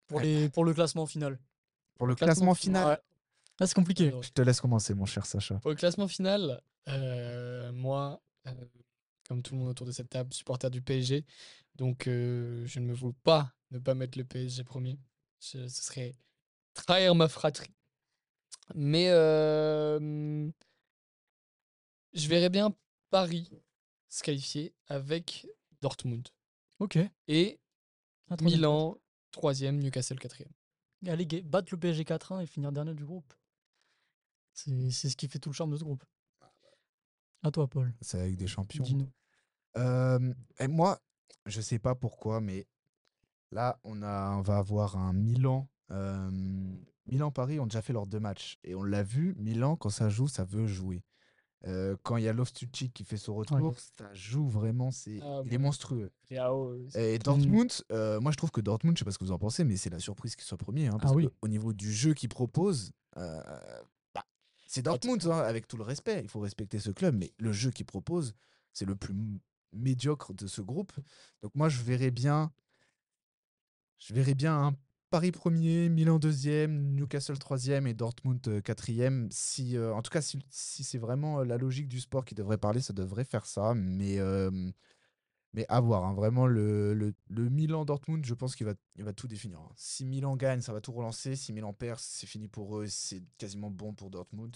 [0.07, 0.25] pour, Ouais.
[0.25, 1.39] les, pour le classement final.
[1.95, 2.99] Pour le classement final, Ouais.
[3.59, 4.13] Là, c'est compliqué.
[4.21, 5.55] Je te laisse commencer, mon cher Sacha.
[5.61, 8.53] Pour le classement final, euh, moi, euh,
[9.27, 11.25] comme tout le monde autour de cette table, supporter du PSG,
[11.75, 14.99] donc euh, je ne me veux pas ne pas mettre le PSG premier.
[15.41, 16.15] Je- ce serait
[16.75, 17.73] trahir ma fratrie.
[18.75, 20.51] Mais euh,
[22.13, 22.75] je verrais bien
[23.11, 23.51] Paris
[24.09, 25.47] se qualifier avec
[25.83, 26.27] Dortmund.
[26.79, 26.99] Ok.
[27.29, 27.59] Et
[28.29, 28.99] Un troisième Milan,
[29.31, 30.51] troisième, Newcastle, quatrième.
[31.03, 31.13] match.
[31.13, 33.33] Aller ga- battre le PSG 4-1 et finir dernier du groupe.
[34.53, 36.05] C'est c'est ce qui fait tout le charme de ce groupe.
[37.43, 37.95] À toi, Paul.
[38.01, 38.83] C'est avec des champions.
[38.85, 39.11] Dis-nous.
[39.77, 40.99] Euh, et moi,
[41.45, 42.67] je sais pas pourquoi, mais
[43.53, 45.69] là, on, a, on va avoir un Milan.
[45.91, 46.31] euh,
[47.07, 48.59] Milan-Paris ont déjà fait leurs deux matchs.
[48.65, 51.05] Et on l'a vu, Milan, quand ça joue, ça veut jouer.
[51.67, 54.91] Euh, quand il y a Loftus-Cheek qui fait son retour, ça joue vraiment.
[54.93, 56.13] C'est, Ah il est monstrueux.
[56.95, 59.39] Et Dortmund, euh, moi je trouve que Dortmund, je sais pas ce que vous en
[59.39, 60.87] pensez, mais c'est la surprise qu'il soit premier.
[60.87, 61.27] hein, parce Ah oui.
[61.27, 63.43] que au niveau du jeu qu'il propose, euh,
[64.15, 64.25] bah,
[64.67, 66.21] c'est Dortmund, hein, avec tout le respect.
[66.23, 68.35] Il faut respecter ce club, mais le jeu qu'il propose,
[68.73, 69.15] c'est le plus
[69.73, 70.93] médiocre de ce groupe.
[71.43, 72.53] Donc moi je verrais bien,
[73.99, 74.73] je verrais bien un
[75.11, 79.29] Paris premier, Milan deuxième, Newcastle troisième et Dortmund euh, quatrième.
[79.31, 82.59] Si, euh, en tout cas, si, c'est vraiment euh, la logique du sport qui devrait
[82.59, 83.75] parler, ça devrait faire ça.
[83.75, 84.51] Mais euh,
[85.55, 89.29] mais à voir, hein, vraiment, le, le, Milan-Dortmund, je pense qu'il va, il va tout
[89.29, 89.61] définir.
[89.61, 89.73] hein.
[89.77, 91.35] Si Milan gagne, ça va tout relancer.
[91.37, 92.87] Si Milan perd, c'est fini pour eux.
[92.89, 94.55] C'est quasiment bon pour Dortmund.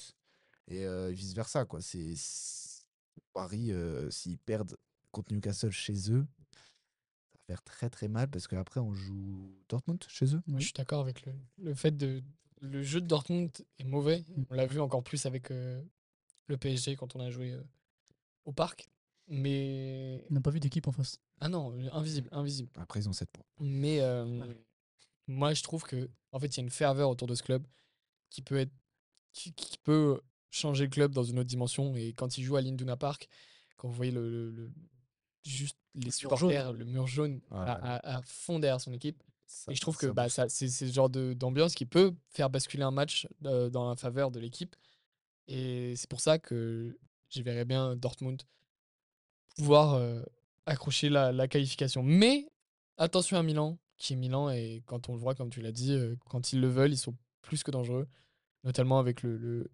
[0.68, 1.66] Et vice-versa.
[1.80, 2.14] C'est
[3.32, 3.72] Paris,
[4.10, 4.76] s'ils perdent
[5.10, 6.26] contre Newcastle chez eux,
[7.50, 10.42] faire très très mal parce qu'après, on joue Dortmund chez eux.
[10.58, 12.22] Je suis d'accord avec le, le fait de.
[12.60, 14.24] Le jeu de Dortmund est mauvais.
[14.50, 15.82] On l'a vu encore plus avec euh,
[16.46, 17.62] le PSG quand on a joué euh,
[18.44, 18.88] au parc.
[19.26, 20.24] Mais.
[20.30, 21.18] On n'a pas vu d'équipe en face.
[21.40, 22.70] Ah non, invisible, invisible.
[22.76, 23.44] Après, ils ont 7 points.
[23.58, 24.44] Mais euh,
[25.26, 27.66] moi, je trouve que en fait, il y a une ferveur autour de ce club
[28.28, 28.72] qui peut être,
[29.32, 31.96] qui, qui peut changer le club dans une autre dimension.
[31.96, 33.28] Et quand il joue à l'Induna Park,
[33.76, 34.70] quand vous voyez le, le- le-
[35.44, 37.70] juste les supporters, le mur jaune à, ouais.
[37.70, 39.22] à- à fond derrière son équipe.
[39.46, 42.84] Ça- Et je trouve que bah, ça, c'est ce genre d'ambiance qui peut faire basculer
[42.84, 44.76] un match euh, dans la faveur de l'équipe.
[45.48, 46.96] Et c'est pour ça que
[47.30, 48.42] je verrais bien Dortmund
[49.56, 50.22] pouvoir euh,
[50.66, 52.02] accrocher la, la qualification.
[52.02, 52.46] Mais
[52.96, 55.92] attention à Milan, qui est Milan, et quand on le voit, comme tu l'as dit,
[55.92, 58.06] euh, quand ils le veulent, ils sont plus que dangereux,
[58.64, 59.70] notamment avec le, le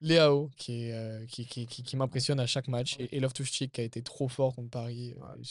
[0.00, 3.72] Léao, qui, est, euh, qui, qui, qui, qui m'impressionne à chaque match, et, et Loftus-Cheek,
[3.72, 5.14] qui a été trop fort contre Paris.
[5.20, 5.42] euh,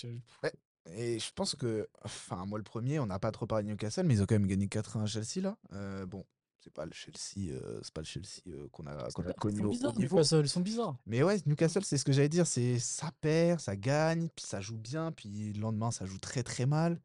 [0.44, 0.54] Ouais.
[0.96, 4.04] Et je pense que, enfin, moi le premier, on n'a pas trop parlé de Newcastle,
[4.06, 5.58] mais ils ont quand même gagné 4-1 à Chelsea là.
[5.74, 6.24] Euh, bon,
[6.62, 9.34] c'est pas le Chelsea, euh, c'est pas le Chelsea euh, qu'on a, qu'on a Ils
[9.34, 10.16] connu au haut bizarres, niveau.
[10.16, 10.96] Newcastle, ils sont bizarres.
[11.06, 14.62] Mais ouais, Newcastle, c'est ce que j'allais dire, c'est ça perd, ça gagne, puis ça
[14.62, 17.02] joue bien, puis le lendemain ça joue très très mal.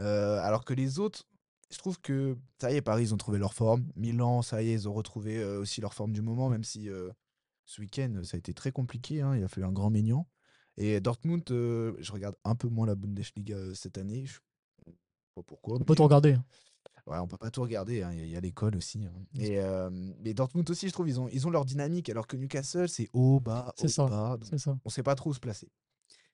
[0.00, 1.28] Euh, alors que les autres,
[1.72, 3.84] je trouve que ça y est, Paris ils ont trouvé leur forme.
[3.96, 6.88] Milan, ça y est, ils ont retrouvé euh, aussi leur forme du moment, même si
[6.88, 7.10] euh,
[7.64, 9.20] ce week-end, ça a été très compliqué.
[9.22, 10.26] hein, Il a fallu un grand mignon.
[10.76, 14.24] Et Dortmund, euh, je regarde un peu moins la Bundesliga cette année.
[14.26, 14.92] Je sais
[15.34, 15.74] pas pourquoi.
[15.76, 16.36] On peut mais- tout regarder.
[17.06, 19.04] Ouais, on peut pas tout regarder, hein, il y a- l'école aussi.
[19.04, 19.12] hein.
[19.40, 19.58] Et,
[20.20, 23.08] mais Dortmund aussi, je trouve, ils ont, ils ont leur dynamique, alors que Newcastle, c'est
[23.12, 24.36] haut, bas, haut, ça, bas.
[24.36, 24.78] donc ça.
[24.84, 25.68] on sait pas trop où se placer.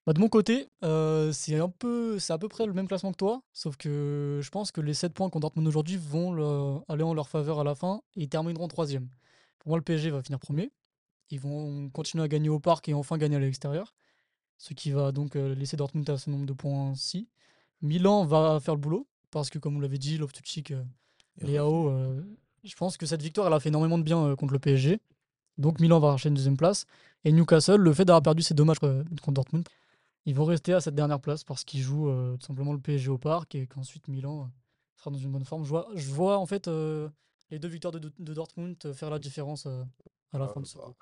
[0.08, 3.12] Bah, de mon côté, euh, c'est un peu, c'est à peu près le même classement
[3.12, 6.78] que toi, sauf que je pense que les 7 points qu'ont Dortmund aujourd'hui vont le-
[6.88, 9.06] aller en leur faveur à la fin et ils termineront troisième.
[9.58, 10.72] Pour moi, le PSG va finir premier.
[11.28, 13.92] Ils vont continuer à gagner au parc et enfin gagner à l'extérieur,
[14.56, 17.28] ce qui va donc euh, laisser Dortmund à ce nombre de points-ci.
[17.82, 20.84] Milan va faire le boulot parce que, comme vous l'avez dit, Loftus-Cheek, euh,
[21.42, 22.22] Et Léao, euh,
[22.64, 25.00] je pense que cette victoire, elle a fait énormément de bien euh, contre le PSG.
[25.58, 26.86] Donc Milan va arracher une deuxième place.
[27.24, 29.68] Et Newcastle, le fait d'avoir perdu ces deux matchs euh, contre Dortmund,
[30.28, 33.08] ils vont rester à cette dernière place parce qu'ils jouent euh, tout simplement le PSG
[33.08, 34.48] au parc et qu'ensuite Milan euh,
[34.96, 35.64] sera dans une bonne forme.
[35.64, 37.08] Je vois, je vois en fait euh,
[37.50, 39.86] les deux victoires de, de Dortmund faire la différence à
[40.38, 40.84] la Ah, fin de ce bah.
[40.84, 40.98] groupe.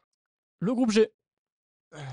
[0.60, 1.10] Le groupe G.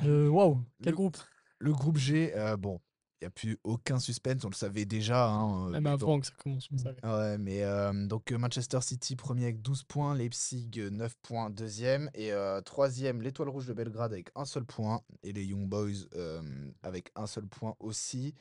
[0.04, 1.17] Waouh, quel Le- groupe
[1.60, 2.80] Le groupe G, bon,
[3.24, 5.28] n'y a plus aucun suspense, on le savait déjà.
[5.28, 7.06] hein, euh, Même donc- avant que ça commence, on savait.
[7.06, 11.50] Ouais, mais euh, donc euh, Manchester City premier avec 12 points, Leipzig euh, 9 points
[11.50, 15.68] deuxième et euh, troisième l'Étoile Rouge de Belgrade avec un seul point et les Young
[15.68, 16.42] Boys euh,
[16.84, 18.36] avec un seul point aussi.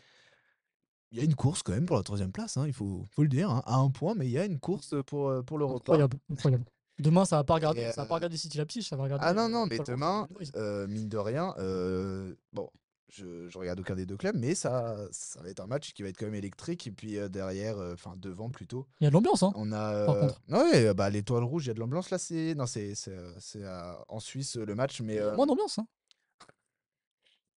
[1.11, 3.23] Il y a une course quand même pour la troisième place, hein, il faut, faut
[3.23, 5.61] le dire, hein, à un point, mais il y a une course pour, euh, pour.
[5.63, 6.65] Incroyable, incroyable.
[6.99, 9.05] Demain, ça va pas regarder, Et, ça va pas euh, regarder City Leipzig, ça va
[9.05, 9.25] regarder.
[9.27, 12.71] Ah non, euh, non, mais demain, euh, mine de rien, euh, bon,
[13.13, 16.03] je, je regarde aucun des deux clubs, mais ça, ça va être un match qui
[16.03, 16.87] va être quand même électrique.
[16.87, 19.53] Et puis euh, derrière, euh, enfin devant plutôt, Il y a de l'ambiance, hein.
[19.55, 20.07] on a.
[20.07, 20.43] Par euh, contre.
[20.49, 22.19] Ouais, bah l'étoile rouge, il y a de l'ambiance là.
[22.19, 23.63] C'est non, c'est c'est c'est,
[24.09, 25.87] en Suisse le match, mais Moins d'ambiance, hein.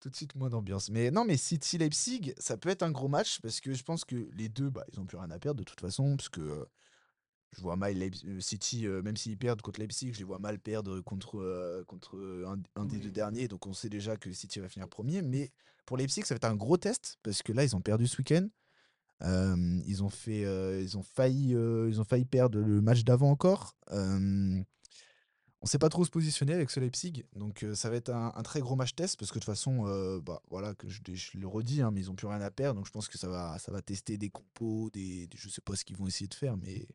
[0.00, 0.90] tout de suite moins d'ambiance.
[0.90, 4.04] Mais non, mais City Leipzig, ça peut être un gros match parce que je pense
[4.04, 6.40] que les deux, bah, ils ont plus rien à perdre de toute façon, parce que
[6.40, 6.64] euh,
[7.56, 10.58] je vois mal euh, City, euh, même s'ils perdent contre Leipzig, je les vois mal
[10.58, 12.16] perdre contre euh, contre
[12.46, 13.48] un, un des deux derniers.
[13.48, 15.22] Donc on sait déjà que City va finir premier.
[15.22, 15.50] Mais
[15.84, 18.18] pour Leipzig, ça va être un gros test parce que là, ils ont perdu ce
[18.18, 18.48] week-end.
[19.22, 20.42] Euh, ils ont fait,
[20.82, 23.74] ils ont failli, ils ont failli perdre le match d'avant encore.
[25.62, 28.30] On sait pas trop où se positionner avec ce Leipzig, donc ça va être un,
[28.36, 31.38] un très gros match test parce que de toute façon, bah voilà, que je, je
[31.38, 33.26] le redis, hein, mais ils ont plus rien à perdre, donc je pense que ça
[33.28, 36.28] va, ça va tester des compos, des, des- je sais pas ce qu'ils vont essayer
[36.28, 36.86] de faire, mais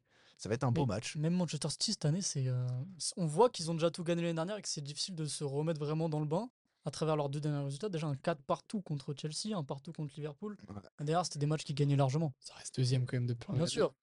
[0.42, 1.16] ça va être un beau Mais match.
[1.18, 4.24] Même Manchester City cette année, c'est, euh, c- on voit qu'ils ont déjà tout gagné
[4.24, 6.50] l'année dernière et que c'est difficile de se remettre vraiment dans le bain
[6.84, 7.90] à travers leurs deux derniers résultats.
[7.90, 10.58] Déjà un 4 partout contre Chelsea, un partout contre Liverpool.
[10.68, 10.76] Ouais.
[11.06, 12.34] Derrière, c'était des matchs qu'ils gagnaient largement.
[12.40, 13.94] Ça reste deuxième quand même de Bien sûr.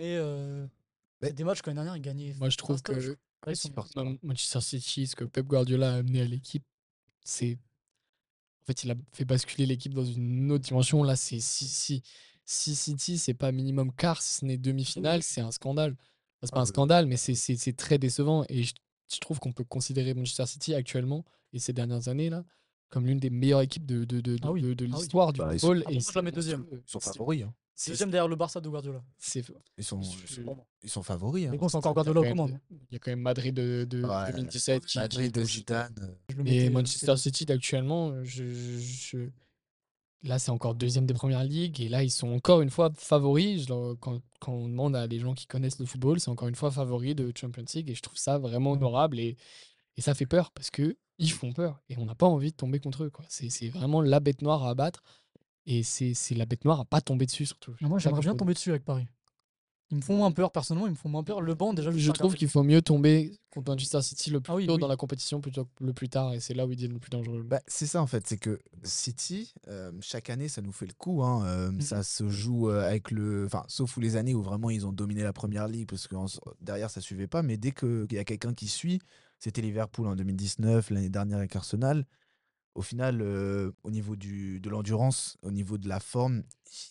[0.00, 0.66] Mais euh,
[1.22, 2.34] Mais- c'est des matchs que l'année dernière, ils gagnaient.
[2.38, 3.16] Moi, je trouve que
[3.54, 6.64] sont- Man- Manchester City, ce que Pep Guardiola a amené à l'équipe,
[7.22, 7.56] c'est.
[8.62, 11.02] En fait, il a fait basculer l'équipe dans une autre dimension.
[11.04, 12.02] Là, c'est si, si,
[12.50, 15.92] si City, c'est pas minimum quart, si ce n'est demi-finale, c'est un scandale.
[15.92, 16.00] Enfin,
[16.44, 16.68] c'est pas Ah un oui.
[16.68, 18.44] scandale, mais c'est- c'est c'est très décevant.
[18.48, 18.72] Et je,
[19.12, 22.44] je trouve qu'on peut considérer Manchester City actuellement, et ces dernières années, là,
[22.88, 25.00] comme l'une des meilleures équipes de, de, de, Ah oui, de, de ah oui.
[25.00, 25.84] l'histoire du Bah, ils sont- football.
[25.86, 26.60] Ah, et moi, je la mets c'est deuxième.
[26.60, 26.82] monstrueux.
[26.86, 27.54] Ils sont C'est- favoris, hein.
[27.74, 29.04] c'est- Deuxième derrière le Barça de Guardiola.
[29.18, 29.44] c'est-
[29.76, 30.00] Ils sont,
[30.82, 31.46] ils sont favoris.
[31.46, 31.50] hein.
[31.52, 32.52] Mais bon, c'est encore il y a Guardiola aux quand même commandes.
[32.70, 35.44] de- Il y a quand même Madrid de, de Ouais, 2017 qui, Madrid qui- de
[35.44, 36.16] Zidane.
[36.46, 37.44] Et euh, Manchester City
[38.24, 39.28] je- je-
[40.22, 43.66] là c'est encore deuxième des premières ligues et là ils sont encore une fois favoris.
[43.66, 46.54] Je quand, quand on demande à des gens qui connaissent le football, c'est encore une
[46.54, 49.36] fois favoris de Champions League et je trouve ça vraiment honorable et,
[49.96, 52.56] et ça fait peur parce que ils font peur et on n'a pas envie de
[52.56, 53.12] tomber contre eux.
[53.28, 55.02] C'est vraiment la bête noire à abattre
[55.66, 57.74] et c'est la bête noire à pas tomber dessus surtout.
[57.80, 59.06] Moi, j'aimerais bien tomber dessus avec Paris.
[59.90, 61.40] Ils me font moins peur, personnellement, ils me font moins peur.
[61.40, 64.56] Le banc, déjà, Je trouve qu'il faut mieux tomber contre Manchester City le plus Ah
[64.56, 64.80] oui, tôt oui.
[64.80, 66.98] dans la compétition plutôt que le plus tard et c'est là où il est le
[66.98, 67.42] plus dangereux.
[67.42, 70.92] Bah, c'est ça en fait, c'est que City, euh, chaque année, ça nous fait le
[70.92, 71.22] coup.
[71.22, 71.80] hein, euh, Mhm.
[71.80, 73.46] Ça se joue euh, avec le.
[73.46, 76.16] Enfin, sauf où les années où vraiment ils ont dominé la première ligue, parce que
[76.16, 76.26] en
[76.60, 77.42] derrière ça suivait pas.
[77.42, 79.00] Mais dès qu'il y a quelqu'un qui suit,
[79.38, 82.04] c'était Liverpool en 2019, l'année dernière avec Arsenal.
[82.74, 86.42] Au final, euh, au niveau du, de l'endurance, au niveau de la forme,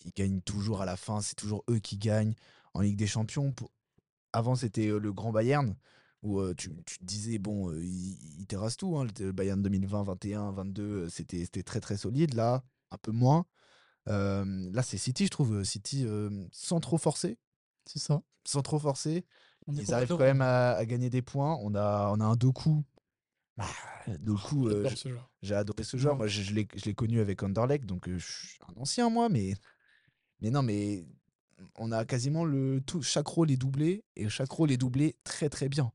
[0.04, 1.20] ils gagnent toujours à la fin.
[1.22, 2.34] C'est toujours eux qui gagnent
[2.74, 3.52] en Ligue des Champions.
[3.52, 3.70] Pour...
[4.32, 5.74] Avant, c'était le Grand Bayern
[6.22, 8.96] où euh, tu, tu te disais, bon, euh, il, il terrasse tout.
[8.98, 12.34] hein, le Bayern 2020, 21, 22, euh, c'était c'était très très solide.
[12.34, 13.46] Là, un peu moins.
[14.06, 15.64] Là, c'est City, je trouve.
[15.64, 16.06] City,
[16.50, 17.38] sans trop forcer,
[17.84, 18.22] C'est ça.
[18.44, 19.26] sans trop forcer,
[19.66, 21.58] On ils arrivent quand même à, à gagner des points.
[21.62, 22.84] On a, on a un Doku.
[23.56, 23.66] Bah,
[24.08, 25.30] euh, ce joueur.
[25.42, 26.14] j'ai adoré ce joueur.
[26.14, 26.18] Non.
[26.18, 29.10] Moi, je, je l'ai je l'ai connu avec Anderlecht, donc euh, je suis un ancien,
[29.10, 29.54] moi, mais,
[30.40, 31.04] mais non, mais
[31.76, 33.02] on a quasiment le tout.
[33.02, 35.92] Chaque rôle est doublé et chaque rôle est doublé très très bien.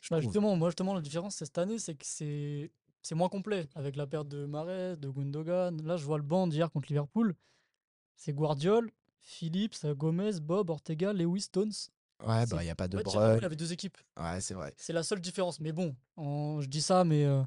[0.00, 2.70] Je Bah, justement, moi, justement, la différence c'est cette année, c'est que c'est
[3.02, 5.80] c'est moins complet avec la perte de Marais, de Gundogan.
[5.82, 7.34] Là, je vois le banc d'hier contre Liverpool.
[8.16, 11.72] C'est Guardiol, Phillips, Gomez, Bob, Ortega, Lewis, Stones.
[12.26, 13.38] Ouais, bah, il n'y a pas de Ouais, Bruyne.
[13.40, 13.96] il avait deux équipes.
[14.18, 14.74] Ouais, c'est vrai.
[14.76, 15.58] C'est la seule différence.
[15.60, 15.96] Mais bon,
[16.60, 17.42] je dis ça, mais euh,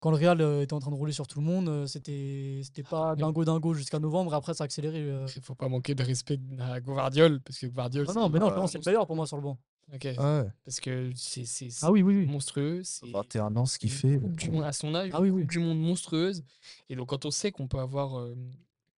[0.00, 2.60] quand le Real euh, était en train de rouler sur tout le monde, euh, c'était
[2.62, 4.32] c'était pas dingo dingo jusqu'à novembre.
[4.32, 5.00] Et après, ça a accéléré.
[5.00, 5.26] euh.
[5.36, 8.66] Il faut pas manquer de respect à Guardiol, parce que Guardiol, Ah non, mais non,
[8.66, 9.58] c'est le meilleur pour moi sur le banc.
[9.94, 10.44] Ok, Ouais.
[10.64, 11.44] parce que c'est
[11.82, 12.26] Ah oui, oui, oui.
[12.26, 12.82] monstrueux.
[12.84, 14.18] C'est 21 ans, ce qu'il fait.
[14.18, 15.46] du monde à son âge, Ah oui, oui.
[15.46, 16.44] du monde monstrueuse.
[16.90, 18.36] Et donc, quand on sait qu'on peut avoir euh,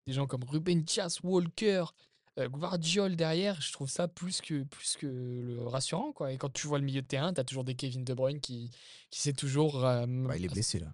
[0.07, 1.85] des gens comme Ruben Dias, Walker,
[2.39, 6.11] euh, Guardiol derrière, je trouve ça plus que, plus que le rassurant.
[6.13, 6.31] Quoi.
[6.33, 8.39] Et quand tu vois le milieu de terrain, tu as toujours des Kevin De Bruyne
[8.41, 8.71] qui,
[9.11, 9.85] qui sait toujours.
[9.85, 10.93] euh, Bah, il est blessé, là.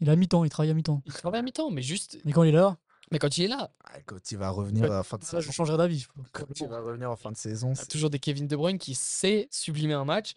[0.00, 1.02] Il a mi-temps, il travaille à mi-temps.
[1.06, 2.18] Il travaille à mi-temps, mais juste.
[2.24, 2.76] Mais quand il est là,
[3.12, 5.40] Mais quand il est là, Ah, Quand il va revenir à la fin de saison.
[5.40, 6.06] je changerai d'avis.
[6.32, 7.68] Quand il va revenir en fin de saison.
[7.74, 10.32] T'as c'est- toujours des Kevin De Bruyne qui sait sublimer un match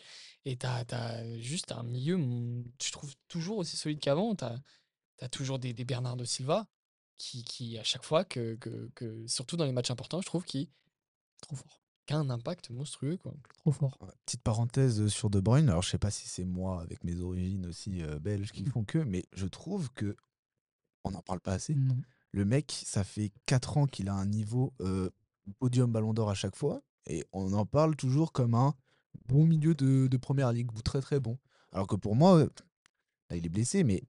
[0.46, 4.36] et t'as as juste un milieu, mm, je trouve, toujours aussi solide qu'avant.
[4.36, 4.56] T'as
[5.22, 6.68] as toujours des, des Bernardo Silva
[7.18, 10.44] qui, qui, à chaque fois, que, que, que- surtout dans les matchs importants, je trouve,
[10.46, 10.70] qui,
[11.42, 11.82] Trop fort.
[12.06, 13.18] qui a un impact monstrueux.
[13.18, 13.34] Quoi.
[13.60, 13.98] Trop fort.
[14.02, 15.70] Ouais, Petite parenthèse sur De Bruyne.
[15.70, 18.84] Alors, je sais pas si c'est moi, avec mes origines aussi euh, belges, qui font
[18.84, 20.16] que, mais je trouve que
[21.04, 21.74] on n'en parle pas assez.
[21.76, 21.98] Non.
[22.32, 25.10] Le mec, ça fait 4 ans qu'il a un niveau euh,
[25.60, 28.76] podium Ballon d'Or à chaque fois, et on en parle toujours comme un
[29.28, 31.38] bon milieu de, de première ligue, ou très très bon.
[31.72, 32.40] Alors que pour moi,
[33.30, 34.04] là, il est blessé, mais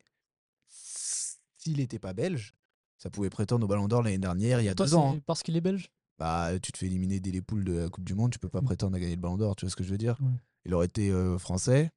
[0.66, 2.54] s'il n'était pas belge,
[2.98, 5.14] ça pouvait prétendre au Ballon d'Or l'année dernière, il y a Toi, deux ans.
[5.16, 5.20] hein.
[5.26, 5.90] parce qu'il est belge?
[6.18, 8.48] Bah, tu te fais éliminer dès les poules de la Coupe du Monde, tu peux
[8.48, 8.64] pas Mm.
[8.64, 10.18] prétendre à gagner le Ballon d'Or, tu vois ce que je veux dire?
[10.20, 10.32] Ouais.
[10.64, 11.90] Il aurait été euh, français.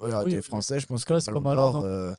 [0.00, 2.14] Ouais, il aurait Oui, été français, je pense que c'est pas mal, euh,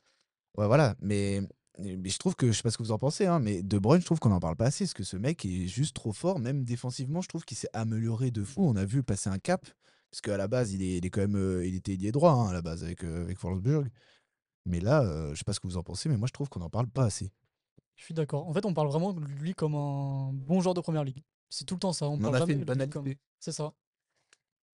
[0.58, 0.94] Ouais, voilà.
[1.00, 1.40] Mais,
[1.78, 3.78] mais je trouve que, je sais pas ce que vous en pensez, hein, mais De
[3.78, 6.12] Bruyne, je trouve qu'on en parle pas assez, parce que ce mec est juste trop
[6.12, 8.62] fort, même défensivement, je trouve qu'il s'est amélioré de fou.
[8.64, 9.64] On a vu passer un cap,
[10.10, 12.32] parce qu'à la base, il est, il est quand même, euh, il était ailier droit,
[12.32, 13.88] hein, à la base, avec, euh, avec Wolfsburg.
[14.66, 16.48] Mais là, euh, je sais pas ce que vous en pensez, mais moi, je trouve
[16.48, 17.30] qu'on en parle pas assez.
[18.02, 18.48] Je suis d'accord.
[18.48, 21.22] En fait, on parle vraiment de lui comme un bon joueur de première ligue.
[21.48, 22.06] C'est tout le temps ça.
[22.08, 22.92] On, On en parle a fait une banalité.
[22.92, 23.72] comme- C'est ça.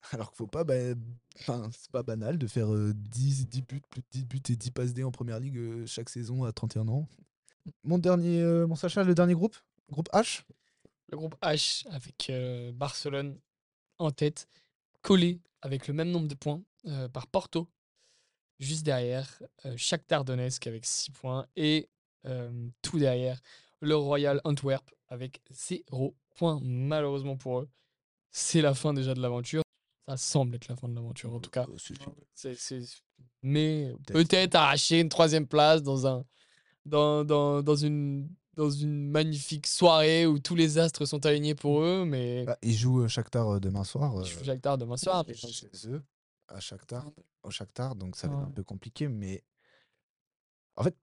[0.13, 0.73] Alors qu'il faut pas, bah,
[1.39, 4.55] enfin, c'est pas banal de faire euh, 10, 10 buts, plus de 10 buts et
[4.55, 7.07] 10 passes D en première ligue euh, chaque saison à 31 ans.
[7.83, 9.55] Mon dernier, euh, mon Sacha, le dernier groupe,
[9.91, 10.41] groupe H?
[11.11, 13.37] Le groupe H avec euh, Barcelone
[13.99, 14.47] en tête,
[15.03, 17.67] collé avec le même nombre de points euh, par Porto.
[18.59, 21.87] Juste derrière, euh, Shakhtar Donetsk avec 6 points et
[22.25, 23.39] euh, tout derrière,
[23.81, 26.59] le Royal Antwerp avec 0 points.
[26.63, 27.69] Malheureusement pour eux,
[28.31, 29.63] c'est la fin déjà de l'aventure.
[30.07, 31.65] Ça semble être la fin de l'aventure en tout cas.
[33.41, 34.55] Mais Peut-être.
[34.55, 36.25] arracher une troisième place dans, un,
[36.85, 41.81] dans, dans, dans, une, dans une magnifique soirée où tous les astres sont alignés pour
[41.81, 44.23] eux, mais Bah, ils jouent euh, Shakhtar euh, demain soir.
[44.25, 45.25] je suis Shakhtar demain soir.
[45.33, 46.03] chez eux,
[46.47, 47.05] à Shakhtar,
[47.43, 49.43] au Shakhtar, donc ça va être un peu compliqué, mais
[50.75, 50.95] en fait,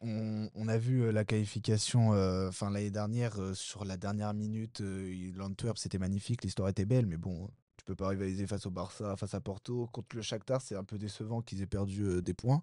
[0.00, 5.78] on, a vu euh, la qualification, euh, l'année dernière euh, sur la dernière minute, l'Antwerp
[5.78, 9.34] c'était magnifique, l'histoire était belle, mais bon, tu peux pas rivaliser face au Barça, face
[9.34, 12.62] à Porto, contre le Shakhtar, c'est un peu décevant qu'ils aient perdu des points,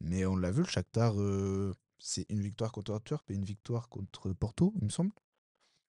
[0.00, 1.14] mais on l'a vu, le Shakhtar,
[1.98, 5.12] c'est une victoire contre Antwerp et une victoire contre Porto, il me semble.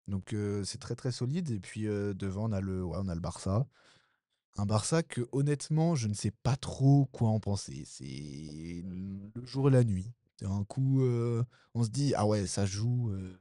[0.08, 1.52] Donc c'est très très solide.
[1.52, 3.66] Et puis devant, on on a le Barça.
[4.58, 7.84] Un Barça que honnêtement, je ne sais pas trop quoi en penser.
[7.86, 10.12] C'est le jour et la nuit.
[10.44, 13.12] Un coup, euh, on se dit, ah ouais, ça joue.
[13.12, 13.38] euh,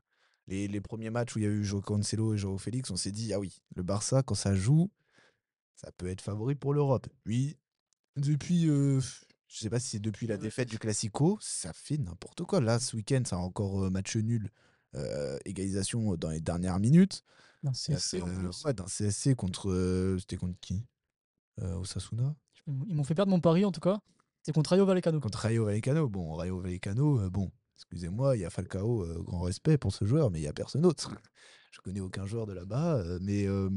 [0.46, 2.96] les, les premiers matchs où il y a eu Joao Cancelo et Joao Félix, on
[2.96, 4.90] s'est dit, ah oui, le Barça, quand ça joue,
[5.76, 7.06] ça peut être favori pour l'Europe.
[7.24, 7.56] Puis,
[8.16, 12.42] depuis, euh, je sais pas si c'est depuis la défaite du Classico, ça fait n'importe
[12.44, 12.60] quoi.
[12.60, 14.50] Là, ce week-end, ça a encore euh, match nul,
[14.96, 17.22] euh, égalisation dans les dernières minutes.
[17.62, 17.92] Non, c'est-
[18.28, 19.70] Euh, ouais, d'un CSC contre.
[19.70, 20.84] euh, C'était contre qui?
[21.60, 22.34] Euh, Osasuna?
[22.66, 24.00] Ils m'ont fait perdre mon pari en tout cas.
[24.42, 25.20] C'est contre Rayo Vallecano.
[25.20, 26.08] Contre Rayo Vallecano.
[26.08, 30.04] Bon, Rayo Vallecano, euh, bon, excusez-moi, il y a Falcao, euh, grand respect pour ce
[30.04, 31.10] joueur, mais il n'y a personne d'autre.
[31.72, 32.96] Je connais aucun joueur de là-bas.
[32.96, 33.46] euh, mais.
[33.46, 33.70] euh,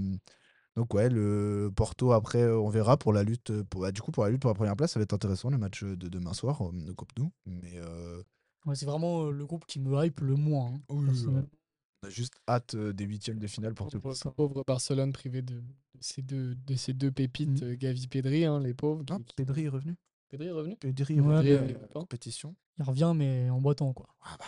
[0.76, 3.62] donc ouais, le Porto après, on verra pour la lutte.
[3.64, 5.52] Pour, bah, du coup, pour la lutte pour la première place, ça va être intéressant
[5.52, 7.32] le match de demain soir euh, de Coupe Nou.
[7.46, 8.24] Mais euh,
[8.66, 10.74] Ouais, c'est vraiment le groupe qui me hype le moins.
[10.74, 15.14] hein, oui, on a juste hâte des huitièmes de finale pour tout Pauvre, pauvre Barcelone
[15.14, 15.64] privé de, de
[16.02, 17.66] ces, deux, de ces deux pépites, Mm.
[17.66, 19.04] euh, Gavi Pedri, hein, les pauvres.
[19.10, 19.96] Non, qui- qui- Pedri est revenu.
[20.34, 22.56] Pedri est revenu Pedri est Ouais, revenu la compétition.
[22.80, 24.16] Il revient, mais en boitant quoi.
[24.24, 24.46] Ah bah,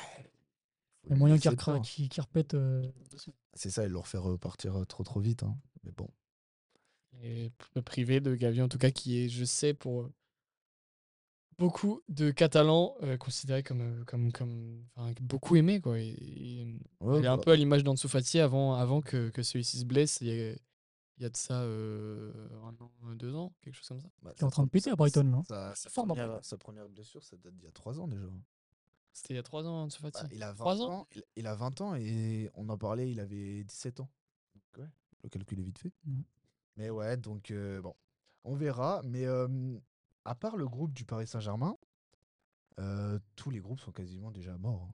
[1.04, 2.56] Il y a moyen qu'il qu'il qu'il repète.
[2.56, 2.84] euh,
[3.54, 5.44] C'est ça, ils l'ont refait repartir euh, trop trop vite.
[5.44, 5.56] hein.
[5.84, 6.10] Mais bon.
[7.22, 7.52] Et
[7.86, 10.14] privé de Gavi, en tout cas, qui est, je sais, pour euh,
[11.60, 15.80] beaucoup de Catalans, euh, considéré comme, euh, comme, comme enfin, beaucoup aimé.
[15.82, 16.00] Quoi.
[16.00, 16.66] Et, et,
[17.00, 19.78] Ouais, il est un bah, peu à l'image d'Ansu Fati avant, avant que, que celui-ci
[19.80, 20.18] se blesse.
[20.22, 20.56] Il y a,
[21.18, 22.32] il y a de ça euh,
[22.64, 24.10] un an, deux ans, quelque chose comme ça.
[24.22, 25.42] bah, Il est en train de péter à Brighton, là.
[25.48, 28.28] Sa, sa fort, première, sa première blessure, ça date d'il y a 3 ans déjà.
[29.14, 30.24] C'était il y a trois ans, Ansu Fati.
[30.24, 30.92] Bah, il, a 20 Trois ans?
[30.92, 34.10] ans, il, il a 20 ans et on en parlait, il avait 17 ans.
[34.54, 34.90] Donc, ouais.
[35.24, 35.94] le calcul est vite fait.
[36.76, 37.96] Mais ouais, donc euh, bon,
[38.44, 39.02] on verra.
[39.06, 39.48] Mais euh,
[40.26, 41.78] à part le groupe du Paris Saint-Germain,
[42.82, 44.84] euh, tous les groupes sont quasiment déjà morts.
[44.90, 44.94] hein.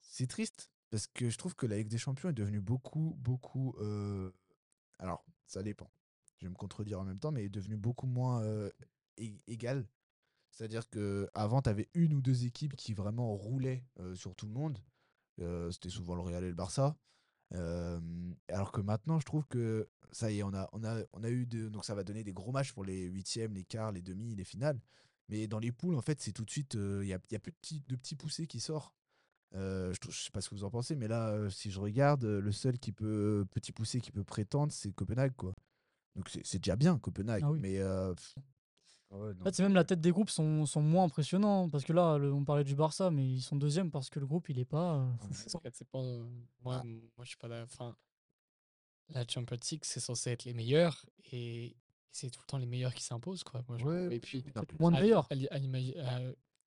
[0.00, 3.76] C'est triste parce que je trouve que la Ligue des Champions est devenue beaucoup, beaucoup.
[4.98, 5.90] Alors, ça dépend.
[6.38, 8.42] Je vais me contredire en même temps, mais est devenue beaucoup moins
[9.16, 9.86] é- égale.
[10.50, 13.84] C'est-à-dire que avant, tu avais une ou deux équipes qui vraiment roulaient
[14.14, 14.78] sur tout le monde.
[15.70, 16.96] C'était souvent le Real et le Barça.
[17.52, 21.94] Alors que maintenant, je trouve que ça y est, on a eu de, donc ça
[21.94, 24.80] va donner des gros matchs pour les huitièmes, les quarts, les demi, les finales.
[25.28, 27.38] Mais dans les poules, en fait, c'est tout de suite, il n'y a, y a
[27.38, 28.94] plus de petits, de petits poussés qui sortent.
[29.54, 31.80] Euh, je, je sais pas ce que vous en pensez, mais là, euh, si je
[31.80, 35.52] regarde, euh, le seul qui peut, petit poussé qui peut prétendre, c'est Copenhague, quoi.
[36.16, 37.42] Donc c'est déjà bien, Copenhague.
[37.44, 37.58] Ah oui.
[37.60, 38.12] Mais euh,
[39.10, 39.40] ouais, non.
[39.40, 41.68] En fait, c'est même la tête des groupes sont, sont moins impressionnants.
[41.70, 44.26] Parce que là, le- on parlait du Barça, mais ils sont deuxième parce que le
[44.26, 44.96] groupe, il est pas.
[44.96, 45.54] euh, c'est
[45.94, 46.24] euh,
[46.62, 46.84] moi, Ah.
[46.84, 47.68] moi, je suis pas d'accord.
[47.72, 47.96] Enfin,
[49.10, 51.74] la Champions League, c'est censé être les meilleurs et
[52.10, 53.62] c'est tout le temps les meilleurs qui s'imposent, quoi.
[53.68, 54.14] Moi, je Ouais.
[54.16, 54.44] Et puis,
[54.78, 55.26] Moins de meilleurs.
[55.30, 56.20] à l'i- à l'imagi- à-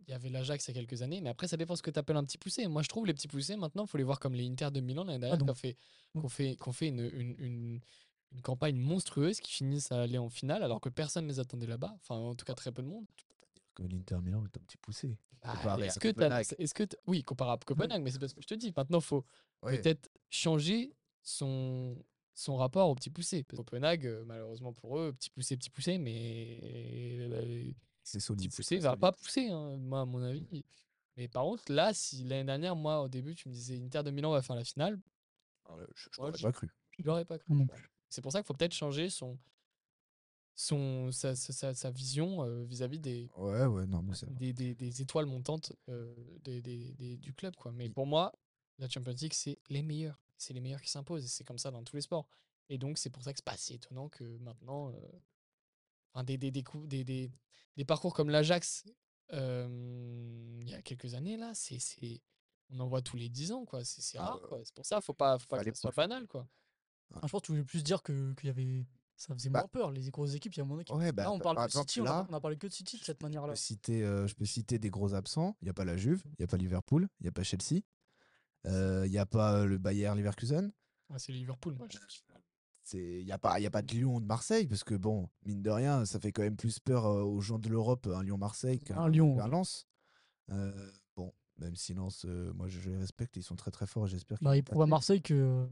[0.07, 1.91] il y avait l'Ajax il y a quelques années, mais après, ça dépend ce que
[1.91, 2.67] tu appelles un petit poussé.
[2.67, 4.79] Moi, je trouve les petits poussés, maintenant, il faut les voir comme les Inter de
[4.81, 5.77] Milan l'année dernière, donc- qui ont fait,
[6.15, 6.21] Mm.
[6.21, 7.79] qu'on fait, qu'on fait une, une, une,
[8.33, 11.67] une campagne monstrueuse, qui finissent à aller en finale, alors que personne ne les attendait
[11.67, 11.93] là-bas.
[12.01, 13.05] Enfin, en tout cas, très peu de monde.
[13.73, 15.17] que l'Inter Milan est un petit poussé.
[15.41, 18.41] Bah, Comparé à est-ce que est-ce que oui, comparable à Copenhague, mais c'est parce que
[18.41, 19.23] je te dis, maintenant, faut
[19.63, 19.79] Ouais.
[19.81, 21.95] peut-être changer son,
[22.33, 23.43] son rapport au petit poussé.
[23.43, 26.59] Parce que Copenhague, euh, malheureusement pour eux, petit poussé, petit poussé, mais
[27.31, 27.71] euh,
[28.03, 28.49] C'est solide.
[28.53, 29.01] poussé très va solide.
[29.01, 30.63] pas pousser, hein, moi, à mon avis.
[31.17, 34.11] Mais par contre, là, si l'année dernière, moi, au début, tu me disais Inter de
[34.11, 34.99] Milan va faire la finale,
[35.69, 36.69] Euh, Je, je Ouais, l'aurais pas cru.
[36.97, 37.53] je l'aurais pas cru.
[37.53, 37.89] Non plus.
[38.09, 39.37] C'est pour ça qu'il faut peut-être changer son,
[40.55, 44.75] son, sa, sa- sa- sa vision euh, vis-à-vis des, Ouais, ouais, non, mais des, des-
[44.75, 47.55] des étoiles montantes euh, des, du club.
[47.55, 47.71] Quoi.
[47.71, 48.33] Mais pour moi,
[48.77, 50.19] la Champions League, c'est les meilleurs.
[50.37, 51.23] C'est les meilleurs qui s'imposent.
[51.23, 52.27] Et c'est comme ça dans tous les sports.
[52.69, 54.95] Et donc, c'est pour ça que c'est pas si étonnant que maintenant, euh,
[56.13, 57.31] enfin, des, des, des, des, des-
[57.77, 58.85] des parcours comme l'Ajax,
[59.33, 62.21] euh, il y a quelques années, là, c'est, c'est,
[62.69, 63.65] on en voit tous les 10 ans.
[63.65, 63.83] quoi.
[63.83, 64.39] C'est, c'est Ah, rare.
[64.63, 66.27] C'est pour ça faut pas, faut pas que ça soit banal.
[66.27, 66.47] Quoi.
[67.13, 68.85] Ah, je pense que tu voulais plus dire que- qu'il y avait.
[69.17, 69.91] Ça faisait Bah, moins peur.
[69.91, 70.95] Les grosses équipes, il y a moins d'équipes.
[70.95, 72.39] Ouais, bah, là, on par- parle par de exemple, City, on a- là, on a
[72.41, 73.53] parlé que de City de cette manière-là.
[74.03, 75.55] euh, je peux citer des gros absents.
[75.61, 77.43] Il n'y a pas la Juve, il n'y a pas Liverpool, il n'y a pas
[77.43, 77.81] Chelsea,
[78.65, 80.71] euh, il n'y a pas euh, le Bayern Leverkusen.
[81.09, 81.75] Ouais, c'est Liverpool.
[81.75, 81.97] moi, je-
[82.93, 85.29] Il n'y a, pas- il y a pas de Lyon de Marseille, parce que bon,
[85.45, 88.79] mine de rien, ça fait quand même plus peur aux gens de l'Europe, un Lyon-Marseille
[88.79, 89.37] qu'un Un Lyon.
[89.47, 89.87] Lens.
[90.49, 93.85] Euh, bon, même si Lens, euh, moi je, je les respecte, ils sont très très
[93.85, 94.85] forts j'espère qu'ils Bah, vont il prouve à.
[94.87, 95.67] Marseille que,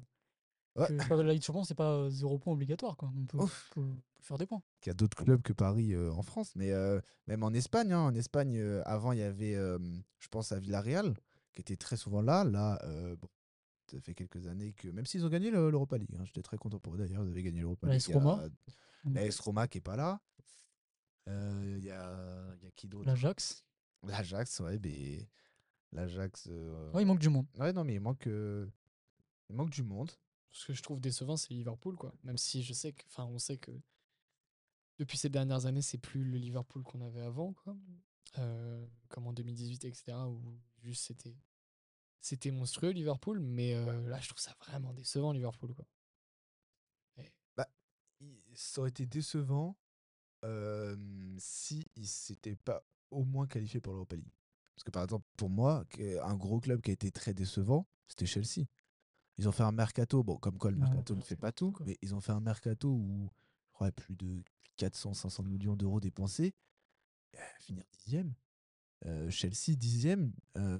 [0.75, 0.87] Ouais.
[0.87, 2.95] que la Ligue des c'est pas zéro point obligatoire.
[2.95, 3.11] Quoi.
[3.17, 3.37] On peut,
[4.21, 4.61] faire des points.
[4.79, 6.71] qu'il y a d'autres clubs que Paris euh, en France, mais
[7.27, 7.91] même en Espagne.
[7.91, 11.15] hein, en Espagne, avant, il y avait, je pense, à Villarreal,
[11.53, 12.43] qui était très souvent là.
[12.45, 12.79] Là,
[13.19, 13.27] bon,
[13.89, 16.57] ça fait quelques années que, même s'ils ont gagné le- l'Europa League, hein, j'étais très
[16.57, 18.03] content pour eux d'ailleurs, ils avaient gagné l'Europa La League.
[18.07, 18.43] Il y a- Roma.
[19.05, 20.21] La Roma qui est pas là.
[21.27, 23.05] Euh, Il y, a, il y a qui d'autre?
[23.07, 23.65] L'Ajax.
[24.03, 25.27] L'Ajax, ouais, mais
[25.91, 26.47] l'Ajax.
[26.49, 27.45] euh, Ouais, il manque du monde.
[27.57, 28.67] ouais, non, mais il manque, euh,
[29.49, 30.11] il manque du monde.
[30.51, 32.13] Ce que je trouve décevant, c'est Liverpool, quoi.
[32.23, 33.71] Même si je sais que, enfin, on sait que
[34.97, 37.77] depuis ces dernières années, c'est plus le Liverpool qu'on avait avant, quoi.
[38.39, 40.41] Euh, comme en 2018, etc., où
[40.81, 41.35] juste c'était,
[42.21, 45.85] c'était monstrueux Liverpool, mais euh, là, je trouve ça vraiment décevant Liverpool, quoi.
[48.21, 49.77] il- ça aurait été décevant
[50.43, 50.97] euh,
[51.37, 54.33] si ils s'étaient pas au moins qualifiés pour l'Europa League.
[54.75, 55.85] Parce que par exemple, pour moi,
[56.23, 58.65] un gros club qui a été très décevant, c'était Chelsea.
[59.37, 61.71] Ils ont fait un mercato, bon, comme quoi le mercato ne fait pas pas tout,
[61.71, 61.85] quoi.
[61.85, 63.29] mais ils ont fait un mercato où
[63.67, 64.43] je crois plus de
[64.77, 66.53] 400-500 millions d'euros dépensés.
[67.35, 68.33] Euh, finir dixième.
[69.05, 70.33] Euh, Chelsea dixième.
[70.57, 70.77] euh,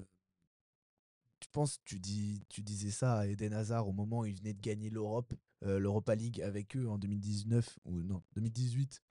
[1.50, 4.54] tu penses, tu, dis, tu disais ça à Eden Hazard au moment où il venait
[4.54, 5.34] de gagner l'Europe,
[5.64, 9.02] euh, l'Europa League avec eux en 2019 ou non 2018.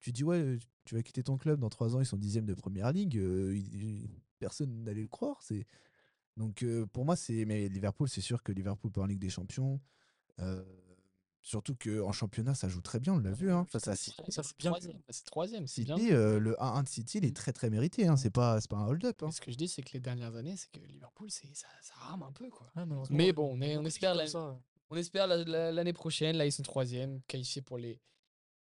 [0.00, 2.54] Tu dis ouais, tu vas quitter ton club dans trois ans, ils sont dixième de
[2.54, 3.16] première ligue.
[3.16, 3.56] euh,
[4.40, 5.40] personne n'allait le croire.
[5.42, 5.64] C'est
[6.36, 9.30] donc euh, pour moi c'est mais Liverpool, c'est sûr que Liverpool peut en Ligue des
[9.30, 9.80] Champions.
[11.46, 14.16] Surtout que en championnat ça joue très bien, on l'a vu hein, face à City.
[14.30, 14.72] Ça, c'est bien
[15.08, 15.96] c'est troisième, c'est bien.
[15.96, 18.08] City, euh, le 1-1 de City, il est très très mérité.
[18.08, 19.22] Hein, c'est pas c'est pas un hold-up.
[19.22, 19.30] hein.
[19.30, 21.94] Ce que je dis, c'est que les dernières années, c'est que Liverpool, c'est, ça, ça
[21.98, 22.70] rame un peu, quoi.
[22.76, 24.60] Ouais, Mais bon, on, est- on beaucoup espère d'équipes la- comme ça.
[24.90, 28.00] On espère la- la- l'année prochaine, là ils sont troisième, qualifiés pour les,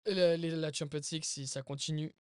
[0.07, 2.12] la, les- la Champions League si ça continue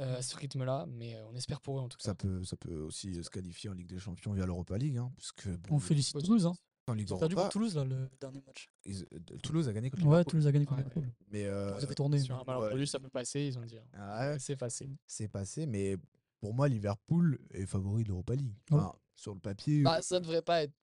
[0.00, 2.04] euh, à ce rythme-là, mais euh, on espère pour eux en tout cas.
[2.04, 4.96] Ça peut, ça peut aussi se qualifier en Ligue des Champions via l'Europa League.
[4.98, 6.46] Hein, puisque, bon, On félicite Toulouse.
[6.46, 6.54] Hein.
[6.86, 8.68] En Ligue Ils ont perdu contre Toulouse, là, le dernier match.
[8.84, 10.30] ils- euh, Toulouse a gagné contre Ouais, Liverpool.
[10.30, 10.84] Toulouse a gagné contre Ouais.
[10.84, 11.12] Liverpool.
[11.30, 12.18] Mais euh, Ça fait tourner.
[12.18, 13.78] Sur un malentendu, ça peut passer, ils ont dit.
[13.78, 13.84] hein.
[13.94, 14.96] ah ouais, C'est facile.
[15.06, 15.66] c'est passé.
[15.66, 15.96] Mais
[16.40, 18.56] pour moi, Liverpool est favori de l'Europa League.
[18.70, 18.78] Ouais.
[18.78, 19.82] Enfin, sur le papier.
[19.82, 20.74] Bah, ça devrait pas être,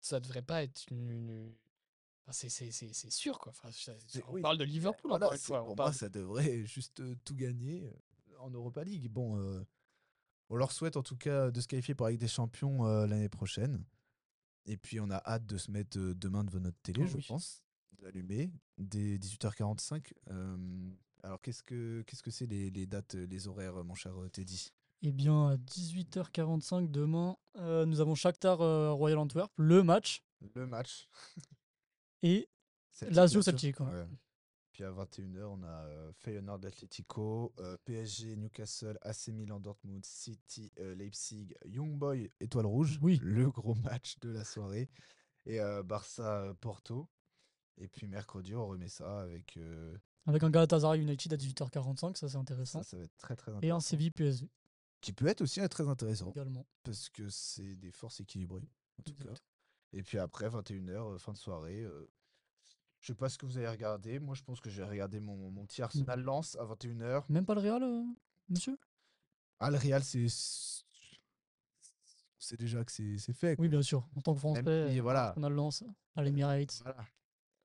[0.00, 1.52] ça devrait pas être une, une-
[2.24, 3.50] Enfin, c'est- c'est c'est- c'est sûr, quoi.
[3.50, 4.42] Enfin, C'est- on oui.
[4.42, 5.62] parle de Liverpool, Voilà, encore une c'est- fois.
[5.62, 9.08] on pour parle moi, ça devrait juste euh, tout gagner euh, en Europa League.
[9.08, 9.64] Bon, euh,
[10.50, 13.06] on leur souhaite en tout cas de se qualifier pour la Ligue des Champions euh,
[13.06, 13.82] l'année prochaine.
[14.68, 17.24] Et puis, on a hâte de se mettre demain devant notre télé, Oh je oui.
[17.26, 17.62] pense,
[17.98, 20.12] de l'allumer, dès 18h45.
[20.30, 20.90] Euh,
[21.22, 24.70] alors, qu'est-ce que qu'est-ce que c'est les, les dates, les horaires, mon cher Teddy?
[25.02, 30.22] Eh bien, à 18h45 demain, euh, nous avons Shakhtar euh, Royal Antwerp, le match,
[30.54, 31.08] Le match.
[32.22, 32.48] et
[33.08, 33.40] Lazio.
[33.42, 34.06] Celtic, ouais.
[34.78, 40.70] Puis à 21h, on a euh, Feyenoord Atletico, euh, PSG, Newcastle, AC Milan, Dortmund, City,
[40.78, 42.96] euh, Leipzig, Young Boy, Étoile Rouge.
[43.02, 43.18] Oui.
[43.20, 44.88] Le gros match de la soirée.
[45.46, 47.08] Et Barça, Porto.
[47.78, 49.58] Et puis mercredi, on remet ça avec.
[50.26, 52.84] avec un Galatasaray United à 18h45, ça c'est intéressant.
[52.84, 53.80] ça, ça va être très très Et un intéressant.
[53.80, 54.48] Séville PSV
[55.00, 56.30] Qui peut être aussi euh, très intéressant.
[56.30, 56.64] également.
[56.84, 58.62] Parce que c'est des forces équilibrées.
[59.00, 59.22] En tout cas.
[59.24, 59.42] Exact.
[59.92, 61.80] Et puis après, 21h, euh, fin de soirée.
[61.82, 62.08] euh,
[63.00, 64.18] je sais pas ce que vous allez regarder.
[64.18, 67.24] Moi, je pense que je vais regarder mon, mon petit Arsenal Lance à 21h.
[67.28, 68.02] Même pas le Real, euh,
[68.48, 68.78] monsieur?
[69.60, 70.26] Ah, le Real, c'est.
[72.40, 73.56] C'est déjà que c'est c'est fait.
[73.56, 73.62] quoi.
[73.64, 74.08] Oui, bien sûr.
[74.16, 75.34] En tant que Français, si, voilà.
[75.36, 75.84] on a le lance
[76.14, 76.80] à l'Emirates.
[76.84, 77.04] Voilà.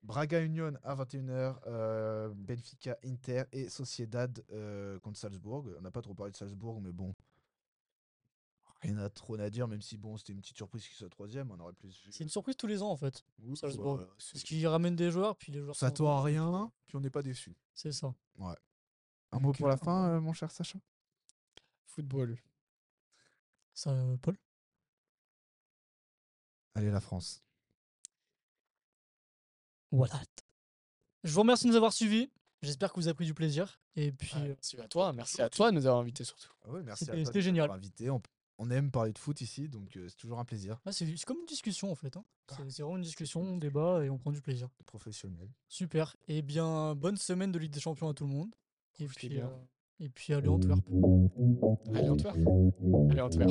[0.02, 5.66] Braga Union à 21h, euh, Benfica Inter et Sociedad euh, contre Salzbourg.
[5.78, 7.14] On n'a pas trop parlé de Salzbourg, mais bon.
[8.84, 11.50] Rien à trop à dire, même si bon, c'était une petite surprise qu'il soit troisième.
[11.50, 12.12] On aurait plus vu.
[12.12, 13.24] C'est une surprise tous les ans en fait.
[13.40, 13.96] Oui, Salzbourg.
[13.96, 15.70] voilà, c'est- Parce qu'ils ramènent des joueurs, puis les joueurs.
[15.70, 17.54] On s'attend à rien, puis on n'est pas déçu.
[17.72, 18.14] C'est ça.
[19.32, 20.78] Un mot pour la euh, fin, euh, mon cher Sacha?
[21.86, 22.38] Football.
[23.72, 24.36] Ça, euh, Paul?
[26.74, 27.42] Allez, la France.
[29.90, 30.20] Voilà.
[31.22, 32.30] Je vous remercie de nous avoir suivis.
[32.62, 33.78] J'espère que vous avez pris du plaisir.
[33.96, 35.12] Et puis, Ah, Merci à toi.
[35.12, 36.50] Merci à toi de nous avoir invités surtout.
[36.64, 37.70] Ah ouais, merci à C'était- toi c'était de génial.
[37.70, 38.10] invité.
[38.10, 38.20] On,
[38.58, 40.78] on aime parler de foot ici, donc euh, c'est toujours un plaisir.
[40.84, 42.16] ah, c'est c'est comme une discussion en fait.
[42.16, 42.24] hein.
[42.50, 44.68] Ah, C'est c'est vraiment une discussion, on débat et on prend du plaisir.
[44.86, 45.48] Professionnel.
[45.68, 46.16] Super.
[46.28, 48.54] Et bien, bonne semaine de Ligue des Champions à tout le monde.
[49.00, 49.48] Et Profitez puis, bien.
[49.48, 49.64] euh,
[50.00, 50.80] et puis allez Antwerp.
[51.94, 52.36] Allez, Antwerp?
[53.10, 53.50] Allez, Antwerp.